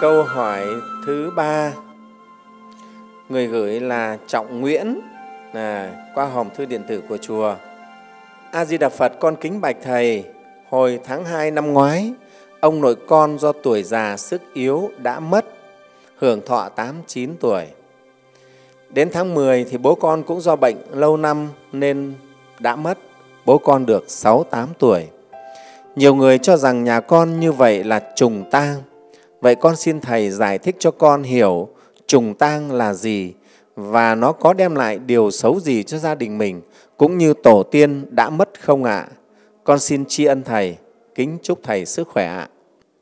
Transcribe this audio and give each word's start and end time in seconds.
Câu 0.00 0.22
hỏi 0.22 0.66
thứ 1.06 1.32
ba 1.36 1.72
người 3.28 3.46
gửi 3.46 3.80
là 3.80 4.18
Trọng 4.26 4.60
Nguyễn 4.60 5.00
à, 5.52 5.92
qua 6.14 6.24
hòm 6.24 6.48
thư 6.56 6.64
điện 6.64 6.82
tử 6.88 7.02
của 7.08 7.16
chùa. 7.16 7.54
A 8.52 8.64
Di 8.64 8.78
Đà 8.78 8.88
Phật, 8.88 9.12
con 9.20 9.36
kính 9.36 9.60
bạch 9.60 9.76
thầy, 9.82 10.24
hồi 10.68 11.00
tháng 11.04 11.24
2 11.24 11.50
năm 11.50 11.72
ngoái, 11.72 12.12
ông 12.60 12.80
nội 12.80 12.96
con 13.06 13.38
do 13.38 13.52
tuổi 13.52 13.82
già 13.82 14.16
sức 14.16 14.42
yếu 14.52 14.90
đã 14.98 15.20
mất, 15.20 15.44
hưởng 16.16 16.40
thọ 16.46 16.68
89 16.68 17.36
tuổi. 17.40 17.64
Đến 18.90 19.08
tháng 19.12 19.34
10 19.34 19.64
thì 19.64 19.78
bố 19.78 19.94
con 19.94 20.22
cũng 20.22 20.40
do 20.40 20.56
bệnh 20.56 20.76
lâu 20.92 21.16
năm 21.16 21.48
nên 21.72 22.14
đã 22.58 22.76
mất, 22.76 22.98
bố 23.44 23.58
con 23.58 23.86
được 23.86 24.04
6-8 24.08 24.66
tuổi. 24.78 25.06
Nhiều 25.96 26.14
người 26.14 26.38
cho 26.38 26.56
rằng 26.56 26.84
nhà 26.84 27.00
con 27.00 27.40
như 27.40 27.52
vậy 27.52 27.84
là 27.84 28.00
trùng 28.16 28.44
tang. 28.50 28.82
Vậy 29.44 29.54
con 29.54 29.76
xin 29.76 30.00
Thầy 30.00 30.30
giải 30.30 30.58
thích 30.58 30.76
cho 30.78 30.90
con 30.90 31.22
hiểu 31.22 31.68
trùng 32.06 32.34
tang 32.34 32.72
là 32.72 32.94
gì 32.94 33.32
và 33.74 34.14
nó 34.14 34.32
có 34.32 34.52
đem 34.52 34.74
lại 34.74 34.98
điều 34.98 35.30
xấu 35.30 35.60
gì 35.60 35.82
cho 35.82 35.98
gia 35.98 36.14
đình 36.14 36.38
mình 36.38 36.60
cũng 36.96 37.18
như 37.18 37.34
tổ 37.42 37.62
tiên 37.62 38.06
đã 38.10 38.30
mất 38.30 38.60
không 38.60 38.84
ạ? 38.84 38.96
À? 38.96 39.08
Con 39.64 39.78
xin 39.78 40.04
tri 40.06 40.24
ân 40.24 40.42
Thầy, 40.42 40.76
kính 41.14 41.38
chúc 41.42 41.58
Thầy 41.62 41.86
sức 41.86 42.08
khỏe 42.08 42.26
ạ. 42.26 42.48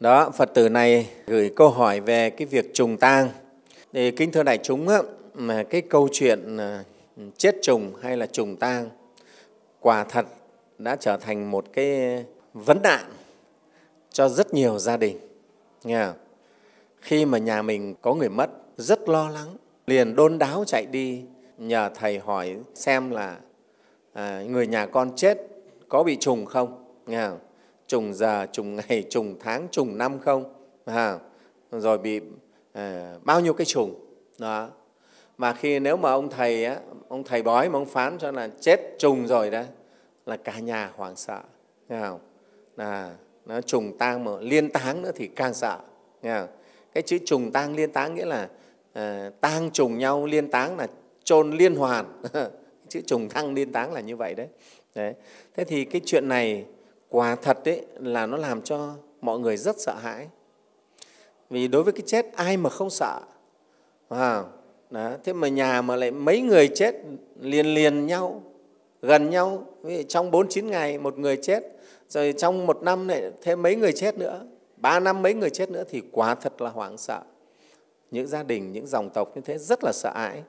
Đó, 0.00 0.30
Phật 0.30 0.54
tử 0.54 0.68
này 0.68 1.06
gửi 1.26 1.52
câu 1.56 1.68
hỏi 1.68 2.00
về 2.00 2.30
cái 2.30 2.46
việc 2.46 2.74
trùng 2.74 2.96
tang. 2.96 3.28
Thì 3.92 4.10
kính 4.10 4.32
thưa 4.32 4.42
đại 4.42 4.58
chúng, 4.58 4.88
mà 5.34 5.62
cái 5.62 5.80
câu 5.80 6.08
chuyện 6.12 6.56
à, 6.56 6.84
chết 7.36 7.54
trùng 7.62 7.92
hay 8.02 8.16
là 8.16 8.26
trùng 8.26 8.56
tang 8.56 8.88
quả 9.80 10.04
thật 10.04 10.26
đã 10.78 10.96
trở 11.00 11.16
thành 11.16 11.50
một 11.50 11.64
cái 11.72 12.24
vấn 12.54 12.82
nạn 12.82 13.04
cho 14.12 14.28
rất 14.28 14.54
nhiều 14.54 14.78
gia 14.78 14.96
đình. 14.96 15.18
Nghe 15.84 16.04
không? 16.04 16.21
Khi 17.02 17.24
mà 17.24 17.38
nhà 17.38 17.62
mình 17.62 17.94
có 18.02 18.14
người 18.14 18.28
mất, 18.28 18.50
rất 18.76 19.08
lo 19.08 19.28
lắng, 19.28 19.56
liền 19.86 20.16
đôn 20.16 20.38
đáo 20.38 20.64
chạy 20.66 20.86
đi 20.86 21.24
nhờ 21.58 21.90
thầy 21.94 22.18
hỏi 22.18 22.56
xem 22.74 23.10
là 23.10 23.38
à, 24.12 24.42
người 24.48 24.66
nhà 24.66 24.86
con 24.86 25.16
chết 25.16 25.38
có 25.88 26.02
bị 26.02 26.16
trùng 26.16 26.46
không? 26.46 26.84
Nghe 27.06 27.28
không? 27.28 27.38
Trùng 27.86 28.14
giờ, 28.14 28.46
trùng 28.52 28.76
ngày, 28.88 29.04
trùng 29.10 29.36
tháng, 29.40 29.68
trùng 29.70 29.98
năm 29.98 30.18
không? 30.18 30.54
À, 30.84 31.18
rồi 31.70 31.98
bị 31.98 32.20
à, 32.72 33.14
bao 33.22 33.40
nhiêu 33.40 33.52
cái 33.52 33.64
trùng. 33.64 33.94
Đó. 34.38 34.68
Mà 35.38 35.52
khi 35.52 35.78
nếu 35.78 35.96
mà 35.96 36.10
ông 36.10 36.30
thầy, 36.30 36.64
á, 36.64 36.76
ông 37.08 37.24
thầy 37.24 37.42
bói 37.42 37.68
mà 37.68 37.78
ông 37.78 37.86
phán 37.86 38.18
cho 38.18 38.30
là 38.30 38.48
chết 38.60 38.80
trùng 38.98 39.26
rồi 39.26 39.50
đó, 39.50 39.62
là 40.26 40.36
cả 40.36 40.58
nhà 40.58 40.90
hoảng 40.96 41.16
sợ. 41.16 41.40
Nghe 41.88 42.00
không? 42.00 42.20
là 42.76 43.14
nó 43.46 43.60
trùng 43.60 43.98
tang 43.98 44.24
mà 44.24 44.32
liên 44.40 44.70
táng 44.70 45.02
nữa 45.02 45.10
thì 45.14 45.26
càng 45.26 45.54
sợ 45.54 45.78
nghe 46.22 46.38
không? 46.38 46.48
Cái 46.94 47.02
chữ 47.02 47.18
trùng 47.24 47.52
tang 47.52 47.74
liên 47.76 47.92
táng 47.92 48.14
nghĩa 48.14 48.24
là 48.24 48.48
uh, 48.98 49.40
tang 49.40 49.70
trùng 49.70 49.98
nhau 49.98 50.26
liên 50.26 50.50
táng 50.50 50.76
là 50.76 50.86
chôn 51.24 51.50
liên 51.50 51.74
hoàn. 51.74 52.22
Chữ 52.88 53.00
trùng 53.06 53.28
tang 53.28 53.54
liên 53.54 53.72
táng 53.72 53.92
là 53.92 54.00
như 54.00 54.16
vậy 54.16 54.34
đấy. 54.34 54.46
đấy. 54.94 55.14
Thế 55.54 55.64
thì 55.64 55.84
cái 55.84 56.00
chuyện 56.04 56.28
này 56.28 56.64
quả 57.08 57.34
thật 57.34 57.58
đấy 57.64 57.86
là 58.00 58.26
nó 58.26 58.36
làm 58.36 58.62
cho 58.62 58.94
mọi 59.20 59.38
người 59.38 59.56
rất 59.56 59.80
sợ 59.80 59.94
hãi. 59.94 60.28
Vì 61.50 61.68
đối 61.68 61.82
với 61.82 61.92
cái 61.92 62.02
chết 62.06 62.26
ai 62.34 62.56
mà 62.56 62.70
không 62.70 62.90
sợ? 62.90 63.20
À, 64.08 64.42
đó. 64.90 65.12
thế 65.24 65.32
mà 65.32 65.48
nhà 65.48 65.82
mà 65.82 65.96
lại 65.96 66.10
mấy 66.10 66.40
người 66.40 66.68
chết 66.68 66.94
liền 67.40 67.66
liền 67.66 68.06
nhau 68.06 68.42
gần 69.02 69.30
nhau. 69.30 69.66
Trong 70.08 70.30
bốn 70.30 70.48
chín 70.48 70.66
ngày 70.66 70.98
một 70.98 71.18
người 71.18 71.36
chết 71.36 71.62
rồi 72.08 72.34
trong 72.38 72.66
một 72.66 72.82
năm 72.82 73.08
lại 73.08 73.30
thêm 73.42 73.62
mấy 73.62 73.76
người 73.76 73.92
chết 73.92 74.18
nữa 74.18 74.46
ba 74.82 75.00
năm 75.00 75.22
mấy 75.22 75.34
người 75.34 75.50
chết 75.50 75.70
nữa 75.70 75.84
thì 75.88 76.02
quá 76.12 76.34
thật 76.34 76.62
là 76.62 76.70
hoảng 76.70 76.98
sợ. 76.98 77.22
Những 78.10 78.26
gia 78.26 78.42
đình 78.42 78.72
những 78.72 78.86
dòng 78.86 79.10
tộc 79.10 79.32
như 79.34 79.42
thế 79.44 79.58
rất 79.58 79.84
là 79.84 79.92
sợ 79.94 80.12
hãi. 80.14 80.42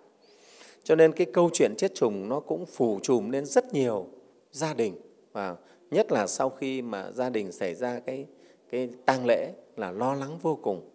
Cho 0.83 0.95
nên 0.95 1.11
cái 1.11 1.27
câu 1.33 1.49
chuyện 1.53 1.73
chết 1.77 1.95
trùng 1.95 2.29
nó 2.29 2.39
cũng 2.39 2.66
phủ 2.66 2.99
trùm 3.03 3.29
lên 3.29 3.45
rất 3.45 3.73
nhiều 3.73 4.07
gia 4.51 4.73
đình. 4.73 4.95
Và 5.31 5.55
nhất 5.91 6.11
là 6.11 6.27
sau 6.27 6.49
khi 6.49 6.81
mà 6.81 7.11
gia 7.11 7.29
đình 7.29 7.51
xảy 7.51 7.75
ra 7.75 7.99
cái 7.99 8.25
cái 8.72 8.89
tang 9.05 9.25
lễ 9.25 9.51
là 9.77 9.91
lo 9.91 10.13
lắng 10.13 10.38
vô 10.41 10.59
cùng. 10.61 10.89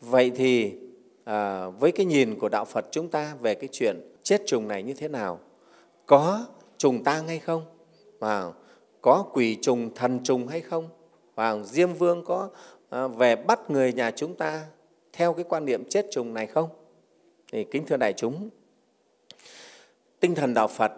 Vậy 0.00 0.30
thì 0.34 0.74
à, 1.24 1.68
với 1.68 1.92
cái 1.92 2.06
nhìn 2.06 2.38
của 2.38 2.48
đạo 2.48 2.64
phật 2.64 2.86
chúng 2.90 3.08
ta 3.08 3.34
về 3.40 3.54
cái 3.54 3.68
chuyện 3.72 4.00
chết 4.22 4.42
trùng 4.46 4.68
này 4.68 4.82
như 4.82 4.94
thế 4.94 5.08
nào? 5.08 5.38
Có 6.06 6.46
trùng 6.78 7.04
tang 7.04 7.28
hay 7.28 7.38
không? 7.38 7.64
Và 8.18 8.52
có 9.02 9.24
quỷ 9.32 9.58
trùng 9.62 9.94
thần 9.94 10.20
trùng 10.24 10.46
hay 10.46 10.60
không? 10.60 10.88
Và 11.38 11.58
diêm 11.64 11.92
vương 11.92 12.24
có 12.24 12.48
à, 12.90 13.06
về 13.06 13.36
bắt 13.36 13.70
người 13.70 13.92
nhà 13.92 14.10
chúng 14.10 14.34
ta 14.34 14.64
theo 15.12 15.32
cái 15.32 15.44
quan 15.48 15.64
niệm 15.64 15.84
chết 15.88 16.06
trùng 16.10 16.34
này 16.34 16.46
không? 16.46 16.68
Thì 17.52 17.64
kính 17.64 17.86
thưa 17.86 17.96
đại 17.96 18.12
chúng 18.12 18.48
tinh 20.20 20.34
thần 20.34 20.54
đạo 20.54 20.68
phật 20.68 20.92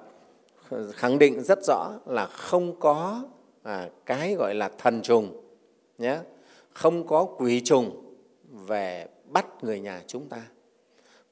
khẳng 0.93 1.19
định 1.19 1.43
rất 1.43 1.59
rõ 1.67 1.93
là 2.07 2.27
không 2.27 2.81
có 2.81 3.23
à, 3.63 3.89
cái 4.07 4.35
gọi 4.35 4.55
là 4.55 4.71
thần 4.79 5.03
trùng 5.03 5.43
nhé 5.99 6.19
không 6.73 7.07
có 7.07 7.25
quỷ 7.25 7.61
trùng 7.61 8.15
về 8.67 9.07
bắt 9.27 9.47
người 9.63 9.81
nhà 9.81 10.03
chúng 10.07 10.29
ta. 10.29 10.43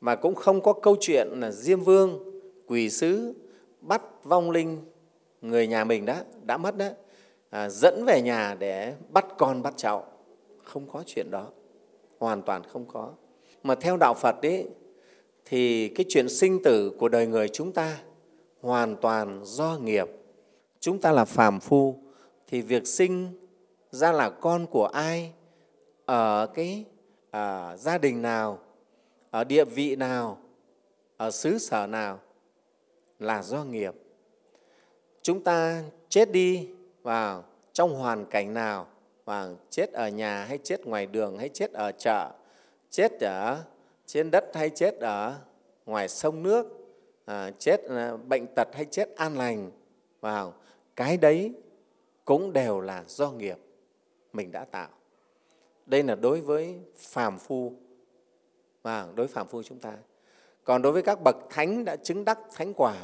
Mà 0.01 0.17
cũng 0.17 0.35
không 0.35 0.61
có 0.61 0.73
câu 0.73 0.97
chuyện 1.01 1.29
là 1.33 1.51
diêm 1.51 1.81
vương 1.81 2.41
quỷ 2.67 2.91
sứ 2.91 3.35
bắt 3.81 4.03
vong 4.25 4.51
linh 4.51 4.85
người 5.43 5.67
nhà 5.67 5.85
mình 5.85 6.07
đó 6.07 6.17
đã 6.43 6.57
mất 6.57 6.77
đó 6.77 6.89
à, 7.51 7.69
dẫn 7.69 8.05
về 8.05 8.23
nhà 8.23 8.57
để 8.59 8.95
bắt 9.09 9.27
con 9.39 9.63
bắt 9.63 9.75
cháu. 9.77 10.05
Không 10.65 10.87
có 10.93 11.03
chuyện 11.07 11.31
đó. 11.31 11.47
Hoàn 12.19 12.43
toàn 12.43 12.63
không 12.73 12.85
có. 12.87 13.13
Mà 13.63 13.75
theo 13.75 13.97
đạo 13.97 14.15
phật 14.15 14.43
ấy 14.43 14.67
thì 15.45 15.89
cái 15.89 16.07
chuyện 16.09 16.29
sinh 16.29 16.63
tử 16.63 16.93
của 16.99 17.09
đời 17.09 17.27
người 17.27 17.49
chúng 17.49 17.73
ta 17.73 17.99
hoàn 18.61 18.97
toàn 18.97 19.41
do 19.45 19.79
nghiệp. 19.83 20.09
Chúng 20.81 21.01
ta 21.01 21.13
là 21.13 21.25
phàm 21.25 21.61
phu. 21.61 21.97
Thì 22.47 22.61
việc 22.61 22.87
sinh 22.87 23.49
ra 23.91 24.13
là 24.13 24.31
con 24.31 24.67
của 24.67 24.87
ai 24.87 25.33
ở 26.07 26.47
cái 26.55 26.85
à, 27.31 27.77
gia 27.77 27.99
đình 27.99 28.23
nào 28.23 28.59
ở 29.31 29.45
địa 29.45 29.65
vị 29.65 29.97
nào 29.97 30.39
ở 31.17 31.31
xứ 31.31 31.59
sở 31.59 31.87
nào 31.87 32.21
là 33.19 33.43
do 33.43 33.65
nghiệp. 33.65 33.95
Chúng 35.23 35.45
ta 35.45 35.83
chết 36.09 36.33
đi 36.33 36.69
vào 37.03 37.45
trong 37.73 37.95
hoàn 37.95 38.27
cảnh 38.27 38.55
nào 38.55 38.87
và 39.25 39.49
chết 39.71 39.93
ở 39.93 40.09
nhà 40.09 40.45
hay 40.45 40.59
chết 40.59 40.87
ngoài 40.87 41.07
đường 41.07 41.39
hay 41.39 41.49
chết 41.49 41.73
ở 41.73 41.93
chợ 41.93 42.31
chết 42.91 43.21
ở 43.21 43.65
trên 44.07 44.31
đất 44.31 44.45
hay 44.55 44.71
chết 44.71 44.95
ở 45.01 45.35
ngoài 45.87 46.09
sông 46.09 46.43
nước 46.43 46.67
à, 47.25 47.51
chết 47.59 47.81
à, 47.89 48.17
bệnh 48.17 48.47
tật 48.55 48.69
hay 48.73 48.85
chết 48.85 49.17
an 49.17 49.39
lành 49.39 49.71
vào 50.21 50.55
cái 50.97 51.17
đấy 51.17 51.53
cũng 52.25 52.53
đều 52.53 52.81
là 52.81 53.05
do 53.07 53.31
nghiệp 53.31 53.59
mình 54.33 54.53
đã 54.53 54.65
tạo. 54.65 54.89
Đây 55.87 56.03
là 56.03 56.15
đối 56.15 56.41
với 56.41 56.79
phàm 56.97 57.39
phu 57.39 57.73
và 58.83 59.03
đối 59.15 59.27
với 59.27 59.35
phàm 59.35 59.47
phu 59.47 59.63
chúng 59.63 59.79
ta. 59.79 59.97
Còn 60.65 60.83
đối 60.83 60.93
với 60.93 61.03
các 61.03 61.23
bậc 61.25 61.37
thánh 61.51 61.85
đã 61.85 61.97
chứng 61.97 62.25
đắc 62.25 62.39
thánh 62.55 62.75
quả 62.75 62.97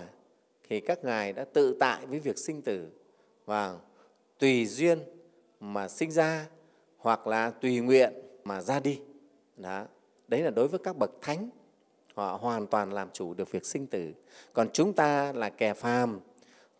thì 0.68 0.80
các 0.80 1.04
ngài 1.04 1.32
đã 1.32 1.44
tự 1.44 1.76
tại 1.80 2.06
với 2.06 2.18
việc 2.20 2.38
sinh 2.38 2.62
tử 2.62 2.88
và 3.44 3.78
tùy 4.38 4.66
duyên 4.66 4.98
mà 5.60 5.88
sinh 5.88 6.10
ra 6.10 6.48
hoặc 6.98 7.26
là 7.26 7.50
tùy 7.50 7.80
nguyện 7.80 8.12
mà 8.44 8.60
ra 8.60 8.80
đi. 8.80 9.00
Đó. 9.56 9.84
Đấy 10.28 10.42
là 10.42 10.50
đối 10.50 10.68
với 10.68 10.80
các 10.84 10.96
bậc 10.96 11.10
thánh, 11.20 11.50
họ 12.14 12.38
hoàn 12.40 12.66
toàn 12.66 12.92
làm 12.92 13.08
chủ 13.12 13.34
được 13.34 13.50
việc 13.50 13.66
sinh 13.66 13.86
tử. 13.86 14.12
Còn 14.52 14.68
chúng 14.72 14.92
ta 14.92 15.32
là 15.32 15.50
kẻ 15.50 15.74
phàm 15.74 16.20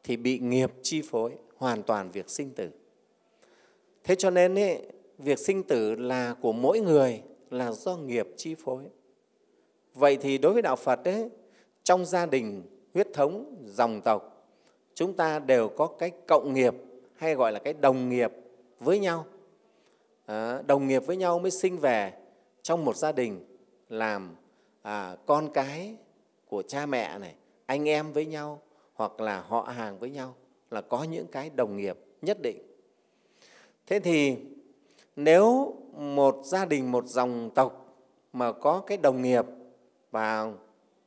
thì 0.02 0.16
bị 0.16 0.38
nghiệp 0.38 0.72
chi 0.82 1.02
phối 1.10 1.32
hoàn 1.56 1.82
toàn 1.82 2.10
việc 2.10 2.30
sinh 2.30 2.50
tử. 2.50 2.70
Thế 4.04 4.14
cho 4.14 4.30
nên 4.30 4.58
ấy, 4.58 4.86
việc 5.18 5.38
sinh 5.38 5.62
tử 5.62 5.94
là 5.94 6.34
của 6.40 6.52
mỗi 6.52 6.80
người 6.80 7.22
là 7.50 7.72
do 7.72 7.96
nghiệp 7.96 8.28
chi 8.36 8.54
phối. 8.54 8.84
Vậy 9.94 10.16
thì 10.16 10.38
đối 10.38 10.52
với 10.52 10.62
Đạo 10.62 10.76
Phật 10.76 11.04
ấy, 11.04 11.28
trong 11.82 12.04
gia 12.04 12.26
đình 12.26 12.62
huyết 12.94 13.08
thống, 13.12 13.56
dòng 13.66 14.00
tộc, 14.00 14.33
chúng 14.94 15.14
ta 15.14 15.38
đều 15.38 15.68
có 15.68 15.86
cái 15.86 16.10
cộng 16.26 16.54
nghiệp 16.54 16.74
hay 17.14 17.34
gọi 17.34 17.52
là 17.52 17.58
cái 17.58 17.72
đồng 17.72 18.08
nghiệp 18.08 18.32
với 18.80 18.98
nhau. 18.98 19.26
À, 20.26 20.62
đồng 20.66 20.88
nghiệp 20.88 21.06
với 21.06 21.16
nhau 21.16 21.38
mới 21.38 21.50
sinh 21.50 21.78
về 21.78 22.12
trong 22.62 22.84
một 22.84 22.96
gia 22.96 23.12
đình 23.12 23.44
làm 23.88 24.36
à, 24.82 25.16
con 25.26 25.52
cái 25.52 25.96
của 26.48 26.62
cha 26.62 26.86
mẹ 26.86 27.18
này, 27.18 27.34
anh 27.66 27.88
em 27.88 28.12
với 28.12 28.26
nhau 28.26 28.60
hoặc 28.94 29.20
là 29.20 29.40
họ 29.40 29.62
hàng 29.62 29.98
với 29.98 30.10
nhau 30.10 30.34
là 30.70 30.80
có 30.80 31.02
những 31.02 31.26
cái 31.26 31.50
đồng 31.54 31.76
nghiệp 31.76 31.98
nhất 32.22 32.42
định. 32.42 32.58
Thế 33.86 34.00
thì 34.00 34.36
nếu 35.16 35.74
một 35.92 36.40
gia 36.44 36.64
đình, 36.64 36.92
một 36.92 37.06
dòng 37.06 37.50
tộc 37.54 37.96
mà 38.32 38.52
có 38.52 38.82
cái 38.86 38.98
đồng 38.98 39.22
nghiệp 39.22 39.44
và 40.10 40.52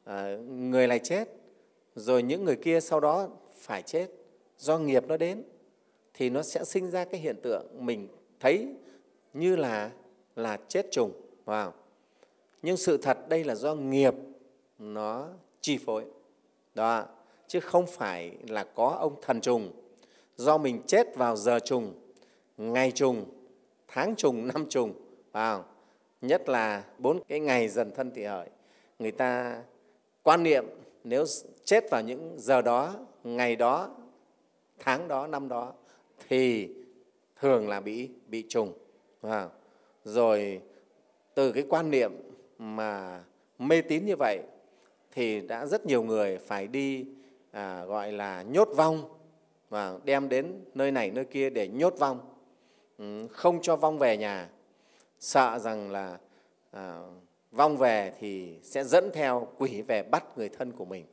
à, 0.03 0.37
người 0.47 0.87
này 0.87 0.99
chết 0.99 1.27
rồi 1.95 2.23
những 2.23 2.45
người 2.45 2.55
kia 2.55 2.79
sau 2.79 2.99
đó 2.99 3.27
phải 3.59 3.81
chết 3.81 4.07
do 4.57 4.77
nghiệp 4.77 5.03
nó 5.07 5.17
đến 5.17 5.43
thì 6.13 6.29
nó 6.29 6.43
sẽ 6.43 6.63
sinh 6.63 6.91
ra 6.91 7.05
cái 7.05 7.21
hiện 7.21 7.41
tượng 7.41 7.65
mình 7.85 8.07
thấy 8.39 8.67
như 9.33 9.55
là 9.55 9.91
là 10.35 10.57
chết 10.67 10.85
trùng 10.91 11.11
Wow. 11.47 11.71
Nhưng 12.61 12.77
sự 12.77 12.97
thật 12.97 13.29
đây 13.29 13.43
là 13.43 13.55
do 13.55 13.75
nghiệp 13.75 14.13
nó 14.79 15.27
chi 15.61 15.77
phối. 15.85 16.05
Đó. 16.75 17.05
Chứ 17.47 17.59
không 17.59 17.87
phải 17.87 18.37
là 18.47 18.63
có 18.63 18.97
ông 18.99 19.15
thần 19.21 19.41
trùng. 19.41 19.71
Do 20.35 20.57
mình 20.57 20.81
chết 20.87 21.15
vào 21.15 21.35
giờ 21.35 21.59
trùng, 21.59 21.93
ngày 22.57 22.91
trùng, 22.91 23.25
tháng 23.87 24.15
trùng, 24.15 24.47
năm 24.47 24.65
trùng. 24.69 24.93
Wow. 25.33 25.61
Nhất 26.21 26.49
là 26.49 26.83
bốn 26.97 27.23
cái 27.27 27.39
ngày 27.39 27.69
dần 27.69 27.91
thân 27.95 28.11
tỵ 28.11 28.23
hợi. 28.23 28.49
Người 28.99 29.11
ta 29.11 29.61
quan 30.23 30.43
niệm 30.43 30.65
nếu 31.09 31.25
chết 31.63 31.89
vào 31.89 32.01
những 32.01 32.35
giờ 32.37 32.61
đó, 32.61 32.95
ngày 33.23 33.55
đó, 33.55 33.89
tháng 34.79 35.07
đó, 35.07 35.27
năm 35.27 35.47
đó 35.47 35.73
thì 36.27 36.69
thường 37.39 37.69
là 37.69 37.79
bị 37.79 38.09
bị 38.27 38.45
trùng. 38.49 38.73
Vâng. 39.21 39.49
Rồi 40.03 40.61
từ 41.33 41.51
cái 41.51 41.63
quan 41.69 41.91
niệm 41.91 42.11
mà 42.57 43.23
mê 43.59 43.81
tín 43.81 44.05
như 44.05 44.15
vậy 44.19 44.39
thì 45.11 45.41
đã 45.41 45.65
rất 45.65 45.85
nhiều 45.85 46.03
người 46.03 46.37
phải 46.37 46.67
đi 46.67 47.05
à, 47.51 47.85
gọi 47.85 48.11
là 48.11 48.41
nhốt 48.41 48.69
vong. 48.75 49.13
Và 49.69 49.99
đem 50.03 50.29
đến 50.29 50.65
nơi 50.73 50.91
này 50.91 51.11
nơi 51.11 51.25
kia 51.25 51.49
để 51.49 51.67
nhốt 51.67 51.93
vong. 51.99 52.19
Ừ, 52.97 53.27
không 53.31 53.61
cho 53.61 53.75
vong 53.75 53.97
về 53.97 54.17
nhà. 54.17 54.49
Sợ 55.19 55.59
rằng 55.59 55.91
là 55.91 56.17
à, 56.71 56.99
vong 57.57 57.77
về 57.77 58.13
thì 58.19 58.59
sẽ 58.63 58.83
dẫn 58.83 59.11
theo 59.13 59.47
quỷ 59.57 59.81
về 59.81 60.03
bắt 60.03 60.37
người 60.37 60.49
thân 60.49 60.71
của 60.71 60.85
mình. 60.85 61.05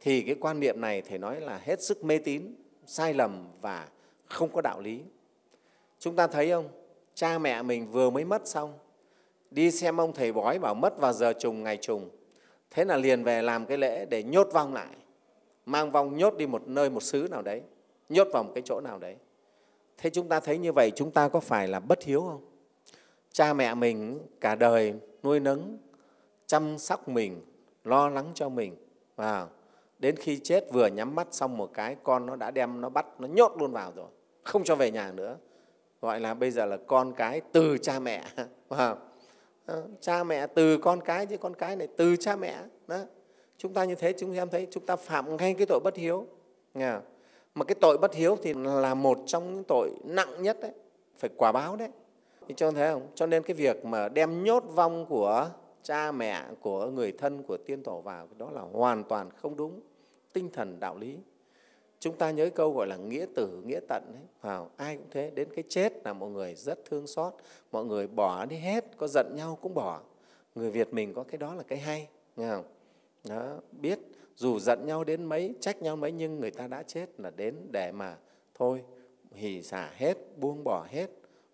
Thì 0.00 0.22
cái 0.22 0.34
quan 0.40 0.60
niệm 0.60 0.80
này 0.80 1.02
thầy 1.02 1.18
nói 1.18 1.40
là 1.40 1.60
hết 1.62 1.82
sức 1.82 2.04
mê 2.04 2.18
tín, 2.18 2.54
sai 2.86 3.14
lầm 3.14 3.48
và 3.60 3.88
không 4.26 4.52
có 4.52 4.60
đạo 4.60 4.80
lý. 4.80 5.00
Chúng 5.98 6.16
ta 6.16 6.26
thấy 6.26 6.50
không? 6.50 6.68
Cha 7.14 7.38
mẹ 7.38 7.62
mình 7.62 7.86
vừa 7.86 8.10
mới 8.10 8.24
mất 8.24 8.48
xong. 8.48 8.78
Đi 9.50 9.70
xem 9.70 10.00
ông 10.00 10.12
thầy 10.12 10.32
bói 10.32 10.58
bảo 10.58 10.74
mất 10.74 10.98
vào 10.98 11.12
giờ 11.12 11.32
trùng, 11.32 11.62
ngày 11.62 11.76
trùng. 11.76 12.10
Thế 12.70 12.84
là 12.84 12.96
liền 12.96 13.24
về 13.24 13.42
làm 13.42 13.66
cái 13.66 13.78
lễ 13.78 14.04
để 14.04 14.22
nhốt 14.22 14.48
vong 14.52 14.74
lại. 14.74 14.96
Mang 15.66 15.90
vong 15.90 16.16
nhốt 16.16 16.36
đi 16.36 16.46
một 16.46 16.68
nơi, 16.68 16.90
một 16.90 17.02
xứ 17.02 17.28
nào 17.30 17.42
đấy. 17.42 17.62
Nhốt 18.08 18.28
vào 18.32 18.42
một 18.42 18.50
cái 18.54 18.62
chỗ 18.66 18.80
nào 18.80 18.98
đấy. 18.98 19.16
Thế 19.98 20.10
chúng 20.10 20.28
ta 20.28 20.40
thấy 20.40 20.58
như 20.58 20.72
vậy, 20.72 20.90
chúng 20.96 21.10
ta 21.10 21.28
có 21.28 21.40
phải 21.40 21.68
là 21.68 21.80
bất 21.80 22.04
hiếu 22.04 22.20
không? 22.20 22.44
Cha 23.32 23.52
mẹ 23.52 23.74
mình 23.74 24.20
cả 24.40 24.54
đời 24.54 24.94
nuôi 25.22 25.40
nấng, 25.40 25.78
chăm 26.46 26.78
sóc 26.78 27.08
mình, 27.08 27.40
lo 27.84 28.08
lắng 28.08 28.30
cho 28.34 28.48
mình. 28.48 28.76
Và 29.16 29.48
đến 29.98 30.16
khi 30.16 30.38
chết 30.38 30.72
vừa 30.72 30.86
nhắm 30.86 31.14
mắt 31.14 31.26
xong 31.30 31.56
một 31.56 31.70
cái, 31.74 31.96
con 32.02 32.26
nó 32.26 32.36
đã 32.36 32.50
đem, 32.50 32.80
nó 32.80 32.88
bắt, 32.88 33.06
nó 33.18 33.28
nhốt 33.28 33.52
luôn 33.58 33.72
vào 33.72 33.92
rồi. 33.96 34.08
Không 34.42 34.64
cho 34.64 34.74
về 34.74 34.90
nhà 34.90 35.12
nữa. 35.12 35.36
Gọi 36.00 36.20
là 36.20 36.34
bây 36.34 36.50
giờ 36.50 36.66
là 36.66 36.76
con 36.86 37.12
cái 37.12 37.40
từ 37.52 37.78
cha 37.78 37.98
mẹ. 38.00 38.24
Và 38.68 38.96
ờ, 39.66 39.82
cha 40.00 40.24
mẹ 40.24 40.46
từ 40.46 40.78
con 40.78 41.00
cái 41.00 41.26
chứ 41.26 41.36
con 41.36 41.54
cái 41.54 41.76
này 41.76 41.88
từ 41.96 42.16
cha 42.16 42.36
mẹ. 42.36 42.56
Đó. 42.86 42.98
Chúng 43.58 43.74
ta 43.74 43.84
như 43.84 43.94
thế, 43.94 44.12
chúng 44.12 44.32
em 44.32 44.48
thấy 44.48 44.66
chúng 44.70 44.86
ta 44.86 44.96
phạm 44.96 45.36
ngay 45.36 45.54
cái 45.54 45.66
tội 45.66 45.80
bất 45.84 45.96
hiếu. 45.96 46.26
Mà 47.54 47.64
cái 47.64 47.74
tội 47.80 47.98
bất 47.98 48.14
hiếu 48.14 48.36
thì 48.42 48.54
là 48.54 48.94
một 48.94 49.18
trong 49.26 49.54
những 49.54 49.64
tội 49.64 49.90
nặng 50.04 50.42
nhất 50.42 50.60
đấy. 50.60 50.72
Phải 51.18 51.30
quả 51.36 51.52
báo 51.52 51.76
đấy 51.76 51.88
thì 52.50 52.54
cho 52.56 52.70
thấy 52.70 52.92
không? 52.92 53.08
Cho 53.14 53.26
nên 53.26 53.42
cái 53.42 53.54
việc 53.54 53.84
mà 53.84 54.08
đem 54.08 54.44
nhốt 54.44 54.64
vong 54.74 55.06
của 55.06 55.50
cha 55.82 56.12
mẹ 56.12 56.44
của 56.60 56.86
người 56.86 57.12
thân 57.12 57.42
của 57.42 57.56
tiên 57.56 57.82
tổ 57.82 58.00
vào 58.00 58.28
đó 58.38 58.50
là 58.50 58.60
hoàn 58.60 59.04
toàn 59.04 59.30
không 59.30 59.56
đúng 59.56 59.80
tinh 60.32 60.50
thần 60.52 60.80
đạo 60.80 60.98
lý. 60.98 61.18
Chúng 62.00 62.16
ta 62.16 62.30
nhớ 62.30 62.50
câu 62.54 62.72
gọi 62.72 62.86
là 62.86 62.96
nghĩa 62.96 63.26
tử 63.34 63.62
nghĩa 63.66 63.80
tận 63.88 64.02
ấy. 64.14 64.22
Vào 64.40 64.70
ai 64.76 64.96
cũng 64.96 65.06
thế 65.10 65.30
đến 65.30 65.48
cái 65.54 65.64
chết 65.68 65.92
là 66.04 66.12
mọi 66.12 66.30
người 66.30 66.54
rất 66.54 66.84
thương 66.84 67.06
xót 67.06 67.32
mọi 67.72 67.84
người 67.84 68.06
bỏ 68.06 68.46
đi 68.46 68.56
hết 68.56 68.84
có 68.96 69.08
giận 69.08 69.32
nhau 69.36 69.58
cũng 69.62 69.74
bỏ. 69.74 70.00
Người 70.54 70.70
việt 70.70 70.94
mình 70.94 71.14
có 71.14 71.22
cái 71.22 71.38
đó 71.38 71.54
là 71.54 71.62
cái 71.62 71.78
hay 71.78 72.08
nghe 72.36 72.48
không? 72.50 72.64
Đó, 73.28 73.56
biết 73.72 73.98
dù 74.36 74.58
giận 74.58 74.86
nhau 74.86 75.04
đến 75.04 75.24
mấy 75.24 75.54
trách 75.60 75.82
nhau 75.82 75.96
mấy 75.96 76.12
nhưng 76.12 76.40
người 76.40 76.50
ta 76.50 76.66
đã 76.66 76.82
chết 76.82 77.20
là 77.20 77.30
đến 77.30 77.54
để 77.72 77.92
mà 77.92 78.16
thôi 78.54 78.82
hỉ 79.34 79.62
xả 79.62 79.90
hết 79.94 80.16
buông 80.36 80.64
bỏ 80.64 80.86
hết 80.90 81.06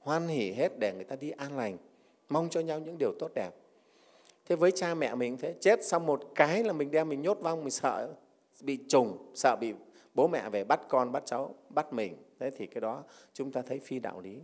hoan 0.06 0.28
hỉ 0.28 0.52
hết 0.52 0.78
để 0.78 0.92
người 0.92 1.04
ta 1.04 1.16
đi 1.16 1.30
an 1.30 1.56
lành. 1.56 1.76
Mong 2.28 2.48
cho 2.50 2.60
nhau 2.60 2.80
những 2.80 2.98
điều 2.98 3.12
tốt 3.18 3.30
đẹp. 3.34 3.50
Thế 4.48 4.56
với 4.56 4.70
cha 4.70 4.94
mẹ 4.94 5.14
mình 5.14 5.36
thế 5.36 5.54
chết 5.60 5.84
xong 5.84 6.06
một 6.06 6.22
cái 6.34 6.64
là 6.64 6.72
mình 6.72 6.90
đem 6.90 7.08
mình 7.08 7.22
nhốt 7.22 7.38
vong 7.40 7.60
mình 7.60 7.70
sợ 7.70 8.08
bị 8.60 8.78
trùng 8.88 9.32
sợ 9.34 9.56
bị 9.60 9.72
bố 10.14 10.28
mẹ 10.28 10.50
về 10.50 10.64
bắt 10.64 10.80
con 10.88 11.12
bắt 11.12 11.22
cháu 11.26 11.54
bắt 11.68 11.92
mình. 11.92 12.16
Thế 12.40 12.50
thì 12.50 12.66
cái 12.66 12.80
đó 12.80 13.02
chúng 13.32 13.52
ta 13.52 13.62
thấy 13.62 13.78
phi 13.78 13.98
đạo 13.98 14.20
lý. 14.20 14.38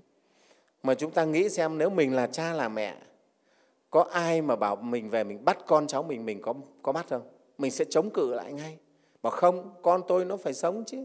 Mà 0.82 0.94
chúng 0.94 1.10
ta 1.10 1.24
nghĩ 1.24 1.48
xem 1.48 1.78
nếu 1.78 1.90
mình 1.90 2.14
là 2.14 2.26
cha 2.26 2.52
là 2.52 2.68
mẹ 2.68 2.96
có 3.90 4.06
ai 4.12 4.42
mà 4.42 4.56
bảo 4.56 4.76
mình 4.76 5.10
về 5.10 5.24
mình 5.24 5.44
bắt 5.44 5.58
con 5.66 5.86
cháu 5.86 6.02
mình 6.02 6.24
mình 6.24 6.42
có 6.42 6.54
có 6.82 6.92
bắt 6.92 7.06
không? 7.08 7.22
Mình 7.58 7.70
sẽ 7.70 7.84
chống 7.90 8.10
cự 8.10 8.34
lại 8.34 8.52
ngay. 8.52 8.78
Bảo 9.22 9.30
không 9.30 9.74
con 9.82 10.02
tôi 10.08 10.24
nó 10.24 10.36
phải 10.36 10.54
sống 10.54 10.84
chứ. 10.86 11.04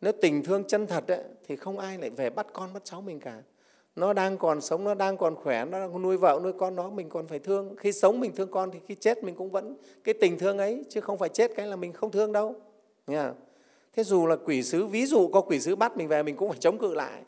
Nếu 0.00 0.12
tình 0.20 0.42
thương 0.42 0.64
chân 0.64 0.86
thật 0.86 1.08
ấy, 1.08 1.24
thì 1.46 1.56
không 1.56 1.78
ai 1.78 1.98
lại 1.98 2.10
về 2.10 2.30
bắt 2.30 2.46
con 2.52 2.72
bắt 2.72 2.84
cháu 2.84 3.00
mình 3.00 3.20
cả 3.20 3.42
nó 3.96 4.12
đang 4.12 4.38
còn 4.38 4.60
sống 4.60 4.84
nó 4.84 4.94
đang 4.94 5.16
còn 5.16 5.34
khỏe 5.36 5.64
nó 5.64 5.80
đang 5.80 6.02
nuôi 6.02 6.16
vợ 6.16 6.40
nuôi 6.42 6.52
con 6.52 6.76
nó 6.76 6.90
mình 6.90 7.08
còn 7.08 7.26
phải 7.26 7.38
thương. 7.38 7.76
Khi 7.76 7.92
sống 7.92 8.20
mình 8.20 8.32
thương 8.34 8.50
con 8.50 8.70
thì 8.70 8.78
khi 8.86 8.94
chết 8.94 9.24
mình 9.24 9.34
cũng 9.34 9.50
vẫn 9.50 9.76
cái 10.04 10.14
tình 10.20 10.38
thương 10.38 10.58
ấy 10.58 10.84
chứ 10.88 11.00
không 11.00 11.18
phải 11.18 11.28
chết 11.28 11.50
cái 11.56 11.66
là 11.66 11.76
mình 11.76 11.92
không 11.92 12.10
thương 12.10 12.32
đâu. 12.32 12.54
Nha 13.06 13.32
thế 13.92 14.04
dù 14.04 14.26
là 14.26 14.36
quỷ 14.36 14.62
sứ 14.62 14.86
ví 14.86 15.06
dụ 15.06 15.28
có 15.28 15.40
quỷ 15.40 15.60
sứ 15.60 15.76
bắt 15.76 15.96
mình 15.96 16.08
về 16.08 16.22
mình 16.22 16.36
cũng 16.36 16.48
phải 16.48 16.58
chống 16.60 16.78
cự 16.78 16.94
lại. 16.94 17.22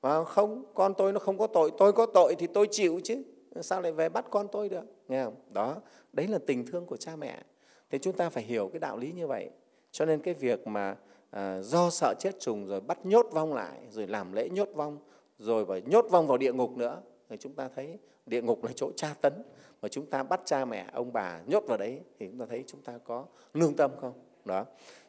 Và 0.00 0.24
không 0.24 0.64
con 0.74 0.94
tôi 0.94 1.12
nó 1.12 1.18
không 1.18 1.38
có 1.38 1.46
tội. 1.46 1.70
Tôi 1.78 1.92
có 1.92 2.06
tội 2.06 2.34
thì 2.38 2.46
tôi 2.46 2.68
chịu 2.70 3.00
chứ. 3.04 3.22
Sao 3.60 3.80
lại 3.80 3.92
về 3.92 4.08
bắt 4.08 4.26
con 4.30 4.48
tôi 4.52 4.68
được? 4.68 4.84
Nghe 5.08 5.24
không? 5.24 5.34
Đó 5.50 5.76
đấy 6.12 6.28
là 6.28 6.38
tình 6.46 6.66
thương 6.66 6.86
của 6.86 6.96
cha 6.96 7.16
mẹ. 7.16 7.42
Thế 7.90 7.98
chúng 7.98 8.12
ta 8.12 8.30
phải 8.30 8.42
hiểu 8.42 8.68
cái 8.72 8.80
đạo 8.80 8.96
lý 8.96 9.12
như 9.12 9.26
vậy. 9.26 9.50
Cho 9.90 10.04
nên 10.04 10.20
cái 10.20 10.34
việc 10.34 10.66
mà 10.66 10.96
à, 11.30 11.60
do 11.62 11.90
sợ 11.90 12.14
chết 12.18 12.40
trùng 12.40 12.66
rồi 12.66 12.80
bắt 12.80 13.06
nhốt 13.06 13.26
vong 13.32 13.54
lại 13.54 13.78
rồi 13.90 14.06
làm 14.06 14.32
lễ 14.32 14.48
nhốt 14.48 14.68
vong 14.74 14.98
rồi 15.38 15.66
phải 15.66 15.82
nhốt 15.86 16.06
vong 16.10 16.26
vào 16.26 16.38
địa 16.38 16.52
ngục 16.52 16.76
nữa. 16.76 17.00
Thì 17.28 17.36
chúng 17.36 17.52
ta 17.52 17.68
thấy 17.74 17.98
địa 18.26 18.42
ngục 18.42 18.64
là 18.64 18.72
chỗ 18.76 18.90
tra 18.96 19.14
tấn. 19.20 19.32
Mà 19.82 19.88
chúng 19.88 20.06
ta 20.06 20.22
bắt 20.22 20.40
cha 20.44 20.64
mẹ 20.64 20.86
ông 20.92 21.12
bà 21.12 21.40
nhốt 21.46 21.64
vào 21.66 21.78
đấy 21.78 22.00
thì 22.18 22.26
chúng 22.26 22.38
ta 22.38 22.46
thấy 22.50 22.64
chúng 22.66 22.80
ta 22.80 22.98
có 23.04 23.24
lương 23.54 23.74
tâm 23.74 23.90
không? 24.00 24.12
Đó. 24.44 24.64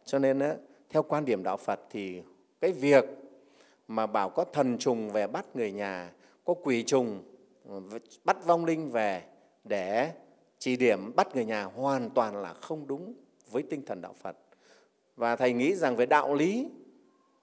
Cho 0.06 0.20
nên 0.20 0.40
á, 0.40 0.56
theo 0.90 1.04
quan 1.04 1.26
điểm 1.26 1.44
đạo 1.44 1.58
Phật 1.58 1.80
thì 1.90 2.22
cái 2.62 2.72
việc 2.72 3.06
mà 3.88 4.08
bảo 4.08 4.30
có 4.30 4.46
thần 4.54 4.78
trùng 4.78 5.10
về 5.10 5.28
bắt 5.28 5.56
người 5.56 5.72
nhà, 5.72 6.12
có 6.46 6.54
quỷ 6.54 6.84
trùng 6.84 7.24
bắt 8.24 8.46
vong 8.46 8.66
linh 8.66 8.90
về 8.90 9.24
để 9.64 10.12
chỉ 10.60 10.76
điểm 10.76 11.16
bắt 11.16 11.36
người 11.36 11.46
nhà 11.46 11.64
hoàn 11.64 12.10
toàn 12.10 12.36
là 12.42 12.54
không 12.54 12.88
đúng 12.88 13.14
với 13.52 13.64
tinh 13.64 13.82
thần 13.86 14.02
đạo 14.02 14.14
Phật. 14.22 14.38
Và 15.16 15.36
Thầy 15.36 15.54
nghĩ 15.54 15.76
rằng 15.76 15.96
về 15.96 16.06
đạo 16.06 16.34
lý 16.34 16.70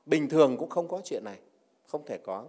bình 0.06 0.28
thường 0.28 0.56
cũng 0.56 0.68
không 0.68 0.88
có 0.88 1.00
chuyện 1.04 1.24
này, 1.24 1.38
không 1.86 2.06
thể 2.06 2.18
có. 2.18 2.44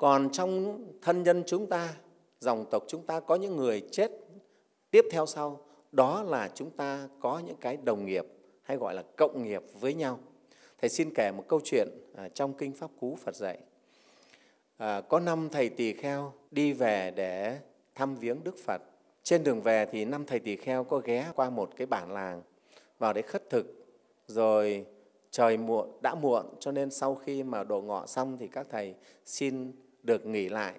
Còn 0.00 0.30
trong 0.32 0.82
thân 1.02 1.22
nhân 1.22 1.42
chúng 1.46 1.66
ta, 1.66 1.94
dòng 2.40 2.64
tộc 2.70 2.84
chúng 2.88 3.06
ta 3.06 3.20
có 3.20 3.34
những 3.34 3.56
người 3.56 3.82
chết 3.90 4.10
tiếp 4.90 5.04
theo 5.10 5.26
sau, 5.26 5.60
đó 5.92 6.22
là 6.22 6.50
chúng 6.54 6.70
ta 6.70 7.08
có 7.20 7.42
những 7.46 7.56
cái 7.60 7.76
đồng 7.76 8.06
nghiệp 8.06 8.26
hay 8.62 8.76
gọi 8.76 8.94
là 8.94 9.02
cộng 9.16 9.44
nghiệp 9.44 9.62
với 9.80 9.94
nhau. 9.94 10.18
Thầy 10.80 10.88
xin 10.88 11.14
kể 11.14 11.32
một 11.36 11.44
câu 11.48 11.60
chuyện 11.64 11.88
à, 12.16 12.28
trong 12.28 12.54
Kinh 12.54 12.72
Pháp 12.72 12.90
Cú 13.00 13.16
Phật 13.16 13.34
dạy. 13.34 13.58
À, 14.76 15.00
có 15.00 15.20
năm 15.20 15.48
thầy 15.52 15.68
tỳ 15.68 15.92
kheo 15.92 16.32
đi 16.50 16.72
về 16.72 17.10
để 17.10 17.58
thăm 17.94 18.16
viếng 18.16 18.44
Đức 18.44 18.56
Phật. 18.64 18.82
Trên 19.22 19.44
đường 19.44 19.60
về 19.60 19.86
thì 19.86 20.04
năm 20.04 20.24
thầy 20.26 20.38
tỳ 20.38 20.56
kheo 20.56 20.84
có 20.84 20.98
ghé 20.98 21.26
qua 21.34 21.50
một 21.50 21.70
cái 21.76 21.86
bản 21.86 22.12
làng 22.12 22.42
vào 22.98 23.12
đấy 23.12 23.22
khất 23.22 23.50
thực. 23.50 23.86
Rồi 24.26 24.86
trời 25.30 25.56
muộn 25.56 25.90
đã 26.00 26.14
muộn 26.14 26.46
cho 26.60 26.72
nên 26.72 26.90
sau 26.90 27.14
khi 27.14 27.42
mà 27.42 27.64
độ 27.64 27.80
ngọ 27.80 28.06
xong 28.06 28.36
thì 28.38 28.48
các 28.48 28.66
thầy 28.70 28.94
xin 29.24 29.72
được 30.02 30.26
nghỉ 30.26 30.48
lại 30.48 30.74